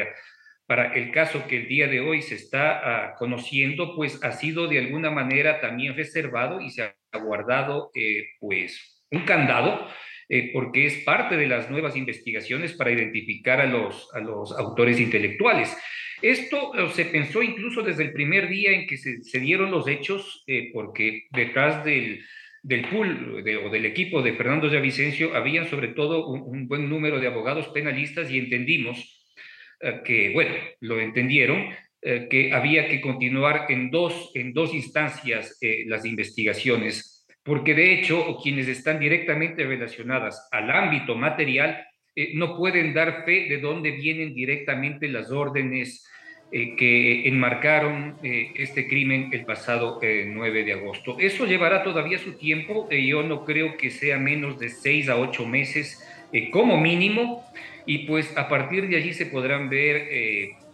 para 0.65 0.93
el 0.93 1.11
caso 1.11 1.45
que 1.47 1.57
el 1.57 1.67
día 1.67 1.87
de 1.87 1.99
hoy 1.99 2.21
se 2.21 2.35
está 2.35 2.79
ah, 2.83 3.15
conociendo, 3.17 3.93
pues 3.95 4.23
ha 4.23 4.31
sido 4.31 4.67
de 4.67 4.79
alguna 4.79 5.11
manera 5.11 5.59
también 5.59 5.95
reservado 5.95 6.61
y 6.61 6.69
se 6.69 6.83
ha 6.83 7.17
guardado 7.17 7.91
eh, 7.95 8.23
pues 8.39 8.94
un 9.11 9.21
candado, 9.21 9.87
eh, 10.29 10.51
porque 10.53 10.85
es 10.85 11.03
parte 11.03 11.37
de 11.37 11.47
las 11.47 11.69
nuevas 11.69 11.95
investigaciones 11.95 12.73
para 12.73 12.91
identificar 12.91 13.61
a 13.61 13.65
los, 13.65 14.09
a 14.13 14.19
los 14.19 14.51
autores 14.57 14.99
intelectuales. 14.99 15.75
Esto 16.21 16.73
eh, 16.73 16.89
se 16.93 17.05
pensó 17.05 17.43
incluso 17.43 17.81
desde 17.81 18.03
el 18.03 18.13
primer 18.13 18.47
día 18.47 18.71
en 18.71 18.87
que 18.87 18.97
se, 18.97 19.39
dieron 19.39 19.71
los 19.71 19.87
hechos, 19.87 20.43
porque 20.73 21.27
detrás 21.31 21.83
del 21.83 22.23
del 22.65 22.89
pool 22.89 23.43
o 23.63 23.69
del 23.69 23.85
equipo 23.85 24.23
de 24.23 24.33
Fernando 24.33 24.67
Vicencio 24.81 25.35
habían 25.35 25.69
sobre 25.69 25.89
todo 25.89 26.27
un, 26.27 26.67
buen 26.67 26.89
número 26.89 27.19
de 27.19 27.27
abogados 27.27 27.67
penalistas 27.67 28.31
y 28.31 28.39
entendimos 28.39 29.23
eh, 29.81 30.01
que, 30.03 30.31
bueno, 30.33 30.55
lo 30.79 30.99
entendieron, 30.99 31.69
eh, 32.01 32.27
que 32.27 32.53
había 32.53 32.87
que 32.87 33.01
continuar 33.01 33.67
en 33.69 33.91
dos, 33.91 34.31
en 34.33 34.51
dos 34.51 34.73
instancias 34.73 35.59
eh, 35.61 35.83
las 35.85 36.05
investigaciones, 36.05 37.14
porque 37.45 37.75
de 37.75 37.93
hecho 37.93 38.37
quienes 38.41 38.67
están 38.67 38.99
directamente 38.99 39.63
relacionadas 39.63 40.49
al 40.51 40.71
ámbito 40.71 41.15
material 41.15 41.85
no 42.33 42.57
pueden 42.57 42.93
dar 42.93 43.23
fe 43.23 43.47
de 43.47 43.59
dónde 43.59 43.91
vienen 43.91 44.33
directamente 44.33 45.07
las 45.07 45.31
órdenes 45.31 46.05
eh, 46.51 46.75
que 46.75 47.27
enmarcaron 47.27 48.15
eh, 48.23 48.51
este 48.55 48.87
crimen 48.87 49.29
el 49.31 49.45
pasado 49.45 49.99
9 50.01 50.59
eh, 50.59 50.63
de 50.63 50.73
agosto. 50.73 51.17
Eso 51.19 51.45
llevará 51.45 51.83
todavía 51.83 52.17
su 52.17 52.33
tiempo, 52.37 52.89
yo 52.89 53.23
no 53.23 53.43
creo 53.43 53.75
que 53.77 53.89
sea 53.89 54.17
menos 54.17 54.57
de 54.57 54.69
seis 54.69 55.09
a 55.09 55.17
ocho 55.17 55.45
meses 55.45 56.07
como 56.51 56.77
mínimo, 56.77 57.45
y 57.85 57.99
pues 57.99 58.35
a 58.37 58.47
partir 58.49 58.87
de 58.89 58.97
allí 58.97 59.13
se 59.13 59.25
podrán 59.25 59.69
ver 59.69 60.09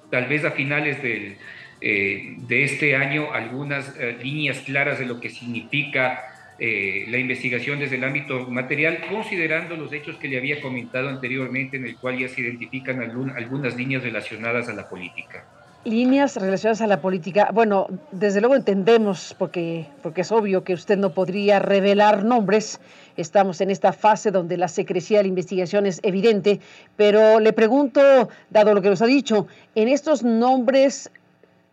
tal 0.09 0.27
vez 0.27 0.43
a 0.43 0.51
finales 0.51 1.01
del, 1.03 1.37
de 1.79 2.63
este 2.63 2.95
año 2.95 3.31
algunas 3.31 3.95
líneas 4.23 4.59
claras 4.61 4.97
de 4.97 5.05
lo 5.05 5.19
que 5.19 5.29
significa 5.29 6.30
la 6.61 7.17
investigación 7.17 7.79
desde 7.79 7.95
el 7.95 8.03
ámbito 8.03 8.47
material, 8.47 8.99
considerando 9.09 9.75
los 9.75 9.91
hechos 9.91 10.17
que 10.17 10.27
le 10.27 10.37
había 10.37 10.61
comentado 10.61 11.09
anteriormente, 11.09 11.77
en 11.77 11.85
el 11.85 11.97
cual 11.97 12.19
ya 12.19 12.27
se 12.27 12.41
identifican 12.41 13.01
algunas 13.01 13.75
líneas 13.75 14.03
relacionadas 14.03 14.69
a 14.69 14.73
la 14.73 14.87
política 14.87 15.43
líneas 15.83 16.35
relacionadas 16.35 16.81
a 16.81 16.87
la 16.87 17.01
política. 17.01 17.49
Bueno, 17.53 17.87
desde 18.11 18.39
luego 18.39 18.55
entendemos, 18.55 19.35
porque, 19.37 19.87
porque 20.03 20.21
es 20.21 20.31
obvio 20.31 20.63
que 20.63 20.73
usted 20.73 20.97
no 20.97 21.11
podría 21.11 21.59
revelar 21.59 22.23
nombres. 22.23 22.79
Estamos 23.17 23.61
en 23.61 23.71
esta 23.71 23.91
fase 23.93 24.31
donde 24.31 24.57
la 24.57 24.67
secrecía 24.67 25.17
de 25.17 25.23
la 25.23 25.29
investigación 25.29 25.85
es 25.85 25.99
evidente, 26.03 26.59
pero 26.95 27.39
le 27.39 27.53
pregunto, 27.53 28.29
dado 28.49 28.73
lo 28.73 28.81
que 28.81 28.89
nos 28.89 29.01
ha 29.01 29.07
dicho, 29.07 29.47
en 29.75 29.87
estos 29.87 30.23
nombres 30.23 31.11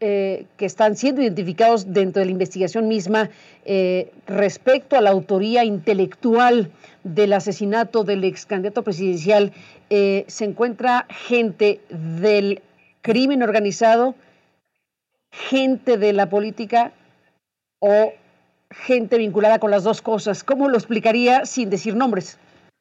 eh, 0.00 0.46
que 0.56 0.64
están 0.64 0.94
siendo 0.94 1.22
identificados 1.22 1.92
dentro 1.92 2.20
de 2.20 2.26
la 2.26 2.30
investigación 2.30 2.86
misma 2.86 3.30
eh, 3.64 4.12
respecto 4.28 4.96
a 4.96 5.00
la 5.00 5.10
autoría 5.10 5.64
intelectual 5.64 6.70
del 7.02 7.32
asesinato 7.32 8.04
del 8.04 8.22
ex 8.22 8.46
candidato 8.46 8.84
presidencial, 8.84 9.52
eh, 9.90 10.24
se 10.28 10.44
encuentra 10.44 11.06
gente 11.10 11.80
del 11.88 12.62
crimen 13.02 13.42
organizado, 13.42 14.14
gente 15.32 15.98
de 15.98 16.12
la 16.12 16.28
política 16.28 16.92
o 17.80 18.12
gente 18.70 19.18
vinculada 19.18 19.58
con 19.58 19.72
las 19.72 19.82
dos 19.82 20.00
cosas. 20.00 20.44
¿Cómo 20.44 20.68
lo 20.68 20.76
explicaría 20.76 21.44
sin 21.44 21.70
decir 21.70 21.96
nombres? 21.96 22.38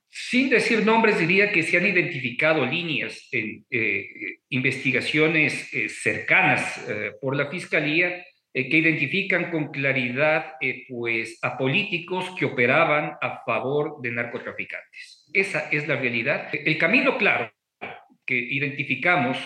Sin 0.10 0.50
decir 0.50 0.86
nombres, 0.86 1.20
diría 1.20 1.52
que 1.52 1.64
se 1.64 1.78
han 1.78 1.86
identificado 1.86 2.66
líneas 2.66 3.28
en 3.32 3.66
eh, 3.70 4.08
investigaciones 4.50 5.74
eh, 5.74 5.90
cercanas 5.90 6.90
eh, 6.90 7.12
por 7.22 7.36
la 7.36 7.50
Fiscalía 7.50 8.24
que 8.54 8.78
identifican 8.78 9.52
con 9.52 9.68
claridad 9.68 10.54
pues, 10.90 11.38
a 11.44 11.60
políticos 11.60 12.26
que 12.40 12.46
operaban 12.46 13.14
a 13.22 13.44
favor 13.46 14.02
de 14.02 14.10
narcotraficantes. 14.10 15.30
Esa 15.32 15.70
es 15.70 15.88
la 15.88 15.96
realidad. 15.98 16.50
El 16.52 16.76
camino 16.76 17.20
claro 17.20 17.54
que 18.26 18.36
identificamos 18.36 19.38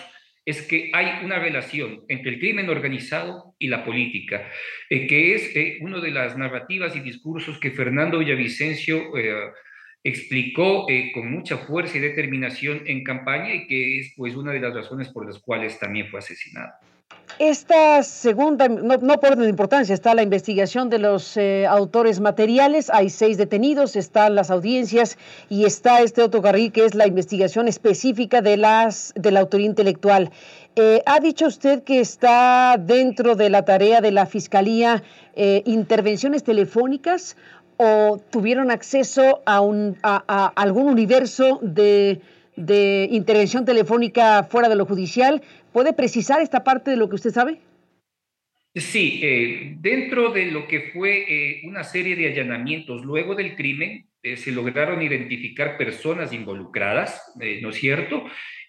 es 0.46 0.62
que 0.62 0.90
hay 0.94 1.22
una 1.26 1.38
relación 1.38 2.06
entre 2.08 2.30
el 2.30 2.38
crimen 2.38 2.70
organizado 2.70 3.54
y 3.58 3.68
la 3.68 3.84
política, 3.84 4.48
que 4.88 5.34
es 5.34 5.82
una 5.82 6.00
de 6.00 6.10
las 6.10 6.38
narrativas 6.38 6.96
y 6.96 7.00
discursos 7.00 7.58
que 7.58 7.70
Fernando 7.70 8.18
Villavicencio 8.18 9.12
eh, 10.04 10.10
explicó 10.10 10.86
con 11.14 11.30
mucha 11.30 11.58
fuerza 11.58 11.98
y 11.98 12.00
determinación 12.00 12.82
en 12.86 13.04
campaña 13.04 13.54
y 13.54 13.66
que 13.66 14.00
es 14.00 14.12
pues 14.16 14.34
una 14.36 14.52
de 14.52 14.60
las 14.60 14.74
razones 14.74 15.08
por 15.08 15.26
las 15.26 15.38
cuales 15.38 15.78
también 15.78 16.08
fue 16.08 16.18
asesinado. 16.18 16.72
Esta 17.38 18.02
segunda, 18.02 18.68
no, 18.68 18.98
por 18.98 19.32
orden 19.32 19.44
de 19.44 19.48
importancia, 19.48 19.94
está 19.94 20.14
la 20.14 20.22
investigación 20.22 20.90
de 20.90 20.98
los 20.98 21.36
eh, 21.36 21.66
autores 21.66 22.20
materiales, 22.20 22.90
hay 22.90 23.08
seis 23.08 23.38
detenidos, 23.38 23.96
están 23.96 24.34
las 24.34 24.50
audiencias 24.50 25.18
y 25.48 25.64
está 25.64 26.02
este 26.02 26.22
otro 26.22 26.42
carril 26.42 26.72
que 26.72 26.84
es 26.84 26.94
la 26.94 27.06
investigación 27.06 27.68
específica 27.68 28.42
de, 28.42 28.58
las, 28.58 29.14
la 29.16 29.40
autoría 29.40 29.66
intelectual. 29.66 30.30
Eh, 30.76 31.02
¿Ha 31.06 31.20
dicho 31.20 31.46
usted 31.46 31.82
que 31.82 32.00
está 32.00 32.76
dentro 32.78 33.34
de 33.34 33.50
la 33.50 33.64
tarea 33.64 34.00
de 34.00 34.12
la 34.12 34.26
Fiscalía 34.26 35.02
eh, 35.34 35.62
intervenciones 35.64 36.44
telefónicas 36.44 37.36
o 37.82 38.22
tuvieron 38.30 38.70
acceso 38.70 39.42
a, 39.44 40.52
algún 40.56 40.86
universo 40.86 41.58
de 41.62 42.20
de 42.56 43.08
intervención 43.10 43.64
telefónica 43.64 44.44
fuera 44.44 44.68
de 44.68 44.76
lo 44.76 44.86
judicial. 44.86 45.42
¿Puede 45.72 45.92
precisar 45.92 46.40
esta 46.42 46.64
parte 46.64 46.90
de 46.90 46.96
lo 46.96 47.08
que 47.08 47.16
usted 47.16 47.30
sabe? 47.30 47.58
Sí, 48.74 49.20
eh, 49.22 49.76
dentro 49.80 50.32
de 50.32 50.46
lo 50.46 50.66
que 50.66 50.90
fue 50.92 51.24
eh, 51.28 51.62
una 51.64 51.84
serie 51.84 52.16
de 52.16 52.28
allanamientos 52.28 53.04
luego 53.04 53.34
del 53.34 53.54
crimen, 53.54 54.06
eh, 54.22 54.36
se 54.36 54.52
lograron 54.52 55.02
identificar 55.02 55.76
personas 55.76 56.32
involucradas, 56.32 57.34
¿no 57.60 57.70
es 57.70 57.76
cierto? 57.76 58.24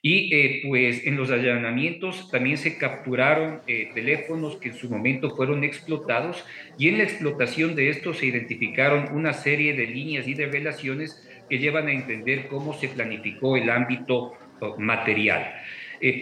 Y 0.05 0.59
pues 0.67 1.07
en 1.07 1.15
los 1.15 1.31
allanamientos 1.31 2.29
también 2.29 2.57
se 2.57 2.77
capturaron 2.77 3.61
teléfonos 3.65 4.57
que 4.57 4.67
en 4.67 4.75
su 4.75 4.89
momento 4.89 5.33
fueron 5.33 5.63
explotados 5.63 6.43
y 6.77 6.89
en 6.89 6.97
la 6.97 7.05
explotación 7.05 7.73
de 7.73 7.87
estos 7.87 8.17
se 8.17 8.25
identificaron 8.25 9.15
una 9.15 9.31
serie 9.31 9.73
de 9.73 9.87
líneas 9.87 10.27
y 10.27 10.33
de 10.33 10.47
relaciones 10.47 11.25
que 11.49 11.57
llevan 11.57 11.87
a 11.87 11.93
entender 11.93 12.49
cómo 12.49 12.73
se 12.73 12.89
planificó 12.89 13.55
el 13.55 13.69
ámbito 13.69 14.33
oh, 14.59 14.77
material. 14.77 15.53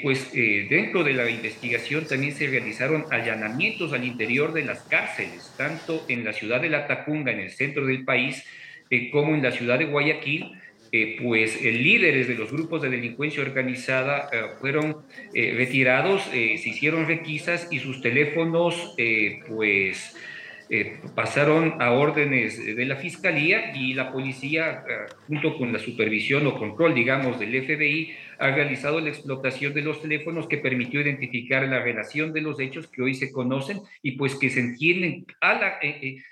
pues 0.03 0.31
dentro 0.31 1.03
de 1.03 1.13
la 1.13 1.27
investigación 1.27 2.05
también 2.05 2.35
se 2.35 2.45
realizaron 2.45 3.05
allanamientos 3.09 3.93
al 3.93 4.05
interior 4.05 4.53
de 4.53 4.63
las 4.63 4.83
cárceles, 4.83 5.55
tanto 5.57 6.05
en 6.07 6.23
la 6.23 6.33
ciudad 6.33 6.61
de 6.61 6.69
La 6.69 6.85
Tacunga, 6.85 7.31
en 7.31 7.39
el 7.39 7.49
centro 7.49 7.87
del 7.87 8.05
país, 8.05 8.45
como 9.11 9.33
en 9.33 9.41
la 9.41 9.51
ciudad 9.51 9.79
de 9.79 9.85
Guayaquil, 9.85 10.51
eh, 10.93 11.17
pues 11.21 11.61
líderes 11.61 12.27
de 12.27 12.35
los 12.35 12.51
grupos 12.51 12.81
de 12.81 12.89
delincuencia 12.89 13.41
organizada 13.41 14.27
eh, 14.31 14.41
fueron 14.59 14.97
eh, 15.33 15.53
retirados, 15.55 16.23
se 16.31 16.39
hicieron 16.69 17.07
requisas 17.07 17.69
y 17.71 17.79
sus 17.79 18.01
teléfonos 18.01 18.95
pues 19.47 20.15
pasaron 21.15 21.81
a 21.81 21.91
órdenes 21.91 22.63
de 22.63 22.85
la 22.85 22.95
fiscalía 22.95 23.75
y 23.75 23.93
la 23.93 24.11
policía 24.11 24.85
junto 25.27 25.57
con 25.57 25.73
la 25.73 25.79
supervisión 25.79 26.47
o 26.47 26.57
control 26.57 26.95
digamos 26.95 27.37
del 27.41 27.61
FBI 27.61 28.13
ha 28.41 28.49
realizado 28.49 28.99
la 28.99 29.09
explotación 29.09 29.73
de 29.73 29.83
los 29.83 30.01
teléfonos 30.01 30.47
que 30.47 30.57
permitió 30.57 30.99
identificar 30.99 31.67
la 31.67 31.79
relación 31.79 32.33
de 32.33 32.41
los 32.41 32.59
hechos 32.59 32.87
que 32.87 33.03
hoy 33.03 33.13
se 33.13 33.31
conocen 33.31 33.81
y 34.01 34.13
pues 34.13 34.33
que 34.33 34.49
se 34.49 34.61
entienden 34.61 35.27
a 35.41 35.53
la, 35.53 35.73
eh, 35.81 36.23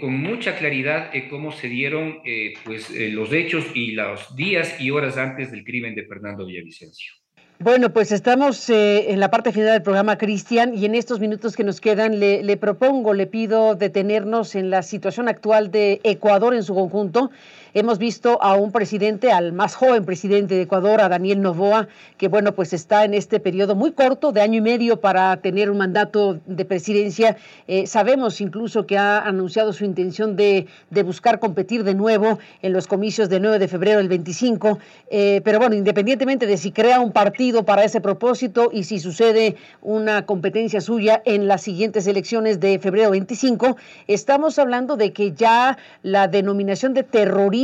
con 0.00 0.14
mucha 0.14 0.56
claridad 0.56 1.10
eh, 1.12 1.28
cómo 1.28 1.50
se 1.52 1.68
dieron 1.68 2.20
eh, 2.24 2.54
pues, 2.64 2.90
los 2.90 3.32
hechos 3.32 3.64
y 3.74 3.92
los 3.92 4.36
días 4.36 4.80
y 4.80 4.90
horas 4.90 5.16
antes 5.16 5.50
del 5.50 5.64
crimen 5.64 5.94
de 5.94 6.04
Fernando 6.04 6.46
Villavicencio. 6.46 7.14
Bueno, 7.58 7.92
pues 7.92 8.10
estamos 8.10 8.70
en 8.70 9.20
la 9.20 9.30
parte 9.30 9.52
final 9.52 9.70
del 9.70 9.82
programa, 9.82 10.18
Cristian, 10.18 10.74
y 10.74 10.84
en 10.84 10.96
estos 10.96 11.20
minutos 11.20 11.54
que 11.54 11.62
nos 11.62 11.80
quedan 11.80 12.18
le 12.18 12.56
propongo, 12.56 13.14
le 13.14 13.28
pido 13.28 13.76
detenernos 13.76 14.56
en 14.56 14.70
la 14.70 14.82
situación 14.82 15.28
actual 15.28 15.70
de 15.70 16.00
Ecuador 16.02 16.54
en 16.54 16.64
su 16.64 16.74
conjunto 16.74 17.30
Hemos 17.74 17.96
visto 17.96 18.36
a 18.42 18.54
un 18.54 18.70
presidente, 18.70 19.32
al 19.32 19.54
más 19.54 19.74
joven 19.76 20.04
presidente 20.04 20.54
de 20.54 20.60
Ecuador, 20.60 21.00
a 21.00 21.08
Daniel 21.08 21.40
Novoa, 21.40 21.88
que 22.18 22.28
bueno, 22.28 22.52
pues 22.52 22.74
está 22.74 23.06
en 23.06 23.14
este 23.14 23.40
periodo 23.40 23.74
muy 23.74 23.92
corto, 23.92 24.30
de 24.30 24.42
año 24.42 24.58
y 24.58 24.60
medio, 24.60 25.00
para 25.00 25.38
tener 25.38 25.70
un 25.70 25.78
mandato 25.78 26.38
de 26.44 26.66
presidencia. 26.66 27.38
Eh, 27.68 27.86
sabemos 27.86 28.42
incluso 28.42 28.84
que 28.86 28.98
ha 28.98 29.20
anunciado 29.20 29.72
su 29.72 29.86
intención 29.86 30.36
de, 30.36 30.66
buscar 31.02 31.38
competir 31.38 31.82
de 31.82 31.94
nuevo 31.94 32.38
en 32.60 32.74
los 32.74 32.86
comicios 32.86 33.30
del 33.30 33.40
9 33.40 33.58
de 33.58 33.68
febrero 33.68 33.98
del 34.00 34.08
25. 34.08 34.78
Eh, 35.10 35.40
pero 35.42 35.58
bueno, 35.58 35.74
independientemente 35.74 36.46
de 36.46 36.58
si 36.58 36.72
crea 36.72 37.00
un 37.00 37.12
partido 37.12 37.64
para 37.64 37.84
ese 37.84 38.02
propósito 38.02 38.68
y 38.70 38.84
si 38.84 38.98
sucede 38.98 39.56
una 39.80 40.26
competencia 40.26 40.82
suya 40.82 41.22
en 41.24 41.48
las 41.48 41.62
siguientes 41.62 42.06
elecciones 42.06 42.60
de 42.60 42.78
febrero 42.78 43.12
25, 43.12 43.78
estamos 44.08 44.58
hablando 44.58 44.98
de 44.98 45.14
que 45.14 45.32
ya 45.32 45.78
la 46.02 46.28
denominación 46.28 46.92
de 46.92 47.02
terrorismo 47.02 47.61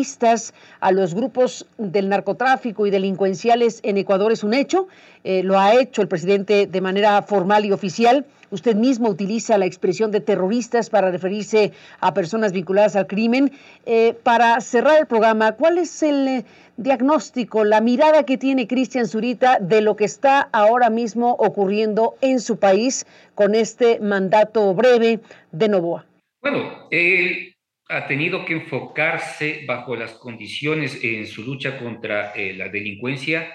a 0.80 0.92
los 0.92 1.14
grupos 1.14 1.66
del 1.76 2.08
narcotráfico 2.08 2.86
y 2.86 2.90
delincuenciales 2.90 3.80
en 3.82 3.96
Ecuador 3.96 4.30
es 4.30 4.44
un 4.44 4.54
hecho. 4.54 4.86
Eh, 5.24 5.42
lo 5.42 5.58
ha 5.58 5.74
hecho 5.74 6.02
el 6.02 6.08
presidente 6.08 6.66
de 6.66 6.80
manera 6.80 7.20
formal 7.22 7.64
y 7.64 7.72
oficial. 7.72 8.24
Usted 8.50 8.76
mismo 8.76 9.08
utiliza 9.08 9.58
la 9.58 9.66
expresión 9.66 10.10
de 10.10 10.20
terroristas 10.20 10.88
para 10.88 11.10
referirse 11.10 11.72
a 12.00 12.14
personas 12.14 12.52
vinculadas 12.52 12.94
al 12.94 13.06
crimen. 13.06 13.50
Eh, 13.86 14.14
para 14.22 14.60
cerrar 14.60 14.98
el 14.98 15.06
programa, 15.06 15.52
¿cuál 15.52 15.78
es 15.78 16.02
el 16.02 16.28
eh, 16.28 16.44
diagnóstico, 16.76 17.64
la 17.64 17.80
mirada 17.80 18.22
que 18.22 18.38
tiene 18.38 18.68
Cristian 18.68 19.06
Zurita 19.06 19.58
de 19.60 19.80
lo 19.80 19.96
que 19.96 20.04
está 20.04 20.48
ahora 20.52 20.90
mismo 20.90 21.32
ocurriendo 21.32 22.14
en 22.20 22.38
su 22.40 22.56
país 22.56 23.04
con 23.34 23.54
este 23.54 23.98
mandato 23.98 24.72
breve 24.74 25.20
de 25.50 25.68
Novoa? 25.68 26.06
Bueno, 26.40 26.86
el 26.90 27.57
ha 27.88 28.06
tenido 28.06 28.44
que 28.44 28.52
enfocarse 28.52 29.64
bajo 29.66 29.96
las 29.96 30.12
condiciones 30.12 31.02
en 31.02 31.26
su 31.26 31.42
lucha 31.42 31.78
contra 31.78 32.32
eh, 32.32 32.52
la 32.52 32.68
delincuencia. 32.68 33.54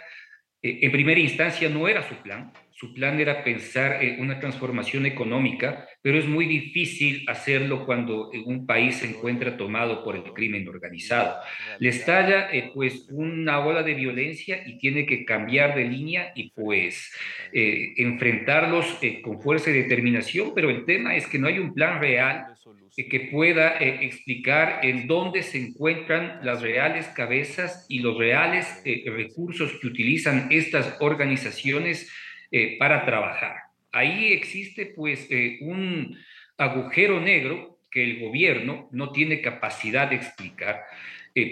Eh, 0.61 0.79
en 0.81 0.91
primera 0.91 1.19
instancia 1.19 1.69
no 1.69 1.87
era 1.87 2.01
su 2.01 2.15
plan, 2.15 2.51
su 2.71 2.95
plan 2.95 3.19
era 3.19 3.43
pensar 3.43 4.03
en 4.03 4.19
una 4.19 4.39
transformación 4.39 5.05
económica, 5.05 5.87
pero 6.01 6.17
es 6.17 6.25
muy 6.25 6.47
difícil 6.47 7.23
hacerlo 7.29 7.85
cuando 7.85 8.31
un 8.45 8.65
país 8.65 8.95
se 8.95 9.07
encuentra 9.07 9.55
tomado 9.55 10.03
por 10.03 10.15
el 10.15 10.23
crimen 10.33 10.67
organizado. 10.67 11.39
Le 11.77 11.89
estalla 11.89 12.49
eh, 12.51 12.71
pues 12.73 13.07
una 13.11 13.59
ola 13.59 13.83
de 13.83 13.93
violencia 13.93 14.63
y 14.65 14.79
tiene 14.79 15.05
que 15.05 15.25
cambiar 15.25 15.75
de 15.75 15.85
línea 15.85 16.31
y 16.35 16.49
pues 16.49 17.15
enfrentarlos 17.53 18.97
con 19.21 19.39
fuerza 19.39 19.69
y 19.69 19.73
determinación, 19.73 20.53
pero 20.55 20.71
el 20.71 20.85
tema 20.85 21.15
es 21.15 21.27
que 21.27 21.37
no 21.37 21.47
hay 21.47 21.59
un 21.59 21.73
plan 21.73 22.01
real 22.01 22.52
que 22.95 23.29
pueda 23.31 23.77
eh, 23.79 24.05
explicar 24.05 24.85
en 24.85 25.07
dónde 25.07 25.41
se 25.41 25.57
encuentran 25.57 26.39
las 26.43 26.61
reales 26.61 27.07
cabezas 27.07 27.87
y 27.89 27.99
los 27.99 28.17
reales 28.17 28.81
eh, 28.85 29.03
recursos 29.07 29.71
que 29.81 29.87
utilizan 29.87 30.47
estas 30.51 30.97
organizaciones 30.99 32.11
eh, 32.51 32.77
para 32.77 33.03
trabajar. 33.03 33.55
Ahí 33.91 34.31
existe 34.31 34.87
pues 34.95 35.27
un 35.61 36.17
agujero 36.57 37.19
negro 37.19 37.79
que 37.89 38.03
el 38.03 38.19
gobierno 38.19 38.89
no 38.91 39.11
tiene 39.11 39.41
capacidad 39.41 40.07
de 40.09 40.15
explicar 40.15 40.81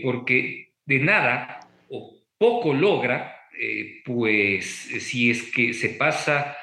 porque 0.02 0.70
de 0.86 1.00
nada 1.00 1.60
o 1.90 2.18
poco 2.40 2.74
logra 2.74 3.36
pues 4.04 4.66
si 4.66 5.30
es 5.30 5.52
que 5.52 5.74
se 5.74 5.90
pasa 5.90 6.58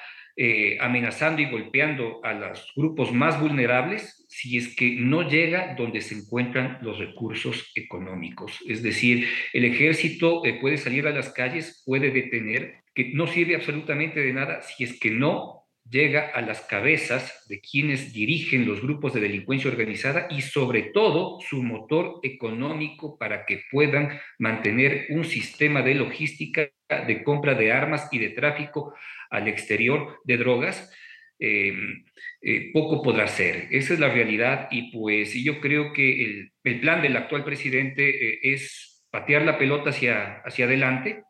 amenazando 0.81 1.43
y 1.43 1.51
golpeando 1.51 2.21
a 2.23 2.33
los 2.33 2.73
grupos 2.77 3.13
más 3.13 3.41
vulnerables, 3.41 4.27
si 4.29 4.57
es 4.57 4.77
que 4.77 4.93
no 4.93 5.29
llega 5.29 5.75
donde 5.75 6.01
se 6.01 6.15
encuentran 6.15 6.79
los 6.83 6.99
recursos 6.99 7.73
económicos. 7.75 8.61
Es 8.69 8.83
decir, 8.83 9.27
el 9.53 9.65
ejército 9.65 10.45
eh, 10.45 10.59
puede 10.61 10.77
salir 10.77 11.07
a 11.07 11.11
las 11.13 11.31
calles, 11.31 11.83
puede 11.85 12.11
detener, 12.11 12.83
que 12.95 13.11
no 13.15 13.27
sirve 13.27 13.57
absolutamente 13.57 14.21
de 14.21 14.33
nada 14.33 14.63
si 14.63 14.85
es 14.85 14.99
que 15.01 15.11
no 15.11 15.65
llega 15.91 16.31
a 16.35 16.43
las 16.43 16.61
cabezas 16.61 17.47
de 17.49 17.61
quienes 17.61 18.13
dirigen 18.13 18.67
los 18.67 18.83
grupos 18.83 19.15
de 19.15 19.21
delincuencia 19.21 19.71
organizada 19.71 20.29
y 20.31 20.43
sobre 20.43 20.83
todo 20.83 21.41
su 21.41 21.63
motor 21.63 22.21
económico 22.23 23.17
para 23.19 23.47
que 23.47 23.63
puedan 23.71 24.21
mantener 24.39 25.07
un 25.11 25.25
sistema 25.25 25.83
de 25.83 25.95
logística, 25.95 26.69
de 26.89 27.23
compra 27.23 27.55
de 27.55 27.73
armas 27.73 28.09
y 28.13 28.19
de 28.19 28.31
tráfico 28.31 28.95
al 29.31 29.49
exterior 29.49 30.21
de 30.25 30.37
drogas. 30.37 30.91
Eh, 31.41 31.73
eh, 32.43 32.71
poco 32.73 33.03
podrá 33.03 33.29
ser. 33.29 33.69
Esa 33.71 33.95
es 33.95 34.01
la 34.01 34.09
realidad 34.09 34.69
y 34.73 34.91
pues 34.91 35.35
yo 35.35 35.61
creo 35.61 35.93
que 35.93 36.25
el, 36.25 36.53
el 36.65 36.81
plan 36.81 37.01
del 37.01 37.17
actual 37.17 37.45
presidente 37.45 38.09
eh, 38.09 38.39
es 38.43 39.07
patear 39.11 39.43
la 39.43 39.57
pelota 39.57 39.91
hacia, 39.91 40.43
hacia 40.45 40.65
adelante 40.65 41.23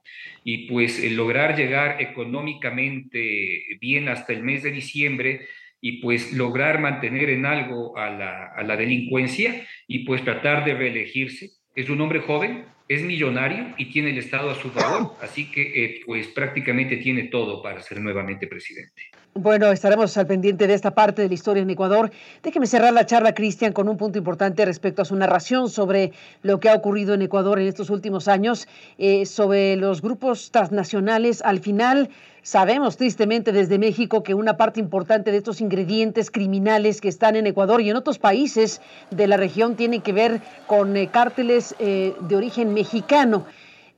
y 0.44 0.68
pues 0.68 1.04
lograr 1.12 1.56
llegar 1.56 2.00
económicamente 2.00 3.76
bien 3.80 4.08
hasta 4.08 4.32
el 4.32 4.42
mes 4.42 4.62
de 4.62 4.70
diciembre 4.70 5.46
y 5.80 6.00
pues 6.00 6.32
lograr 6.32 6.80
mantener 6.80 7.30
en 7.30 7.46
algo 7.46 7.96
a 7.96 8.10
la, 8.10 8.46
a 8.46 8.62
la 8.62 8.76
delincuencia 8.76 9.66
y 9.86 10.00
pues 10.00 10.24
tratar 10.24 10.64
de 10.64 10.74
reelegirse. 10.74 11.50
Es 11.74 11.88
un 11.88 12.00
hombre 12.00 12.20
joven, 12.20 12.64
es 12.88 13.02
millonario 13.02 13.74
y 13.76 13.86
tiene 13.86 14.10
el 14.10 14.18
Estado 14.18 14.50
a 14.50 14.54
su 14.54 14.70
favor, 14.70 15.16
así 15.20 15.50
que 15.50 16.00
pues 16.06 16.28
prácticamente 16.28 16.96
tiene 16.96 17.24
todo 17.24 17.62
para 17.62 17.82
ser 17.82 18.00
nuevamente 18.00 18.46
presidente. 18.46 19.02
Bueno, 19.34 19.70
estaremos 19.70 20.16
al 20.16 20.26
pendiente 20.26 20.66
de 20.66 20.74
esta 20.74 20.94
parte 20.94 21.22
de 21.22 21.28
la 21.28 21.34
historia 21.34 21.62
en 21.62 21.70
Ecuador. 21.70 22.10
Déjeme 22.42 22.66
cerrar 22.66 22.92
la 22.92 23.06
charla, 23.06 23.34
Cristian, 23.34 23.72
con 23.72 23.88
un 23.88 23.96
punto 23.96 24.18
importante 24.18 24.64
respecto 24.64 25.02
a 25.02 25.04
su 25.04 25.14
narración 25.14 25.68
sobre 25.68 26.12
lo 26.42 26.58
que 26.58 26.68
ha 26.68 26.74
ocurrido 26.74 27.14
en 27.14 27.22
Ecuador 27.22 27.60
en 27.60 27.68
estos 27.68 27.90
últimos 27.90 28.26
años, 28.26 28.66
eh, 28.96 29.26
sobre 29.26 29.76
los 29.76 30.02
grupos 30.02 30.50
transnacionales. 30.50 31.40
Al 31.42 31.60
final, 31.60 32.08
sabemos 32.42 32.96
tristemente 32.96 33.52
desde 33.52 33.78
México 33.78 34.24
que 34.24 34.34
una 34.34 34.56
parte 34.56 34.80
importante 34.80 35.30
de 35.30 35.36
estos 35.36 35.60
ingredientes 35.60 36.32
criminales 36.32 37.00
que 37.00 37.08
están 37.08 37.36
en 37.36 37.46
Ecuador 37.46 37.80
y 37.80 37.90
en 37.90 37.96
otros 37.96 38.18
países 38.18 38.80
de 39.12 39.28
la 39.28 39.36
región 39.36 39.76
tienen 39.76 40.02
que 40.02 40.12
ver 40.12 40.40
con 40.66 40.96
eh, 40.96 41.10
cárteles 41.12 41.76
eh, 41.78 42.12
de 42.20 42.34
origen 42.34 42.74
mexicano. 42.74 43.46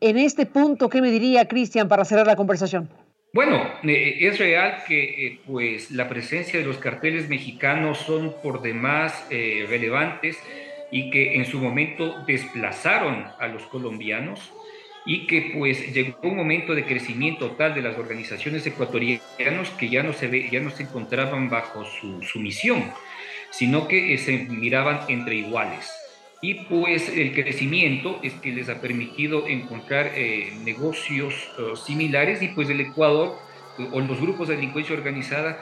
En 0.03 0.19
este 0.19 0.45
punto, 0.45 0.91
¿qué 0.91 1.01
me 1.01 1.11
diría, 1.11 1.49
Cristian, 1.49 1.89
para 1.89 2.05
cerrar 2.05 2.27
la 2.27 2.37
conversación? 2.37 2.91
Bueno, 3.33 3.65
eh, 3.85 4.19
es 4.23 4.41
real 4.41 4.83
que 4.89 5.27
eh, 5.27 5.41
pues 5.47 5.93
la 5.93 6.09
presencia 6.09 6.59
de 6.59 6.67
los 6.67 6.79
carteles 6.79 7.29
mexicanos 7.29 7.99
son 7.99 8.35
por 8.43 8.61
demás 8.61 9.25
eh, 9.31 9.67
relevantes 9.69 10.37
y 10.91 11.11
que 11.11 11.37
en 11.37 11.45
su 11.45 11.61
momento 11.61 12.25
desplazaron 12.27 13.27
a 13.39 13.47
los 13.47 13.63
colombianos 13.67 14.53
y 15.07 15.29
que 15.29 15.53
pues 15.57 15.95
llegó 15.95 16.19
un 16.23 16.37
momento 16.37 16.75
de 16.75 16.85
crecimiento 16.85 17.53
tal 17.53 17.73
de 17.73 17.83
las 17.83 17.97
organizaciones 17.97 18.67
ecuatorianas 18.67 19.71
que 19.79 19.89
ya 19.89 20.03
no 20.03 20.13
se 20.13 20.51
ya 20.51 20.59
no 20.59 20.71
se 20.71 20.83
encontraban 20.83 21.49
bajo 21.49 21.85
su, 21.85 22.23
su 22.23 22.41
misión, 22.41 22.93
sino 23.51 23.87
que 23.87 24.19
se 24.19 24.39
miraban 24.39 25.03
entre 25.09 25.37
iguales 25.37 26.00
y 26.43 26.55
pues 26.65 27.09
el 27.09 27.35
crecimiento 27.35 28.19
es 28.23 28.33
que 28.35 28.53
les 28.53 28.69
ha 28.69 28.81
permitido 28.81 29.47
encontrar 29.47 30.13
eh, 30.15 30.53
negocios 30.65 31.35
eh, 31.59 31.77
similares 31.85 32.41
y 32.43 32.49
pues 32.49 32.71
el 32.71 32.81
Ecuador 32.81 33.37
eh, 33.79 33.87
o 33.93 34.01
los 34.01 34.21
grupos 34.21 34.49
de 34.49 34.57
delincuencia 34.57 34.95
organizada 34.95 35.59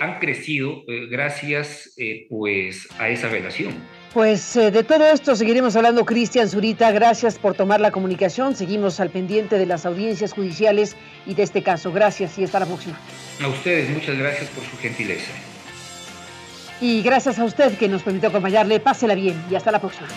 han 0.00 0.20
crecido 0.20 0.84
gracias 1.10 1.94
pues 2.30 2.88
a 2.98 3.10
esa 3.10 3.28
relación. 3.28 3.74
Pues 4.14 4.54
de 4.54 4.82
todo 4.82 5.06
esto 5.06 5.36
seguiremos 5.36 5.76
hablando, 5.76 6.06
Cristian 6.06 6.48
Zurita. 6.48 6.90
Gracias 6.92 7.38
por 7.38 7.52
tomar 7.52 7.82
la 7.82 7.90
comunicación. 7.90 8.56
Seguimos 8.56 9.00
al 9.00 9.10
pendiente 9.10 9.58
de 9.58 9.66
las 9.66 9.84
audiencias 9.84 10.32
judiciales 10.32 10.96
y 11.26 11.34
de 11.34 11.42
este 11.42 11.62
caso. 11.62 11.92
Gracias 11.92 12.38
y 12.38 12.44
hasta 12.44 12.60
la 12.60 12.64
próxima. 12.64 12.98
A 13.42 13.48
ustedes, 13.48 13.90
muchas 13.90 14.16
gracias 14.16 14.48
por 14.48 14.64
su 14.64 14.78
gentileza. 14.78 15.30
Y 16.80 17.02
gracias 17.02 17.38
a 17.38 17.44
usted 17.44 17.76
que 17.78 17.88
nos 17.88 18.02
permitió 18.02 18.28
acompañarle. 18.28 18.80
Pásela 18.80 19.14
bien 19.14 19.42
y 19.50 19.54
hasta 19.54 19.72
la 19.72 19.80
próxima. 19.80 20.08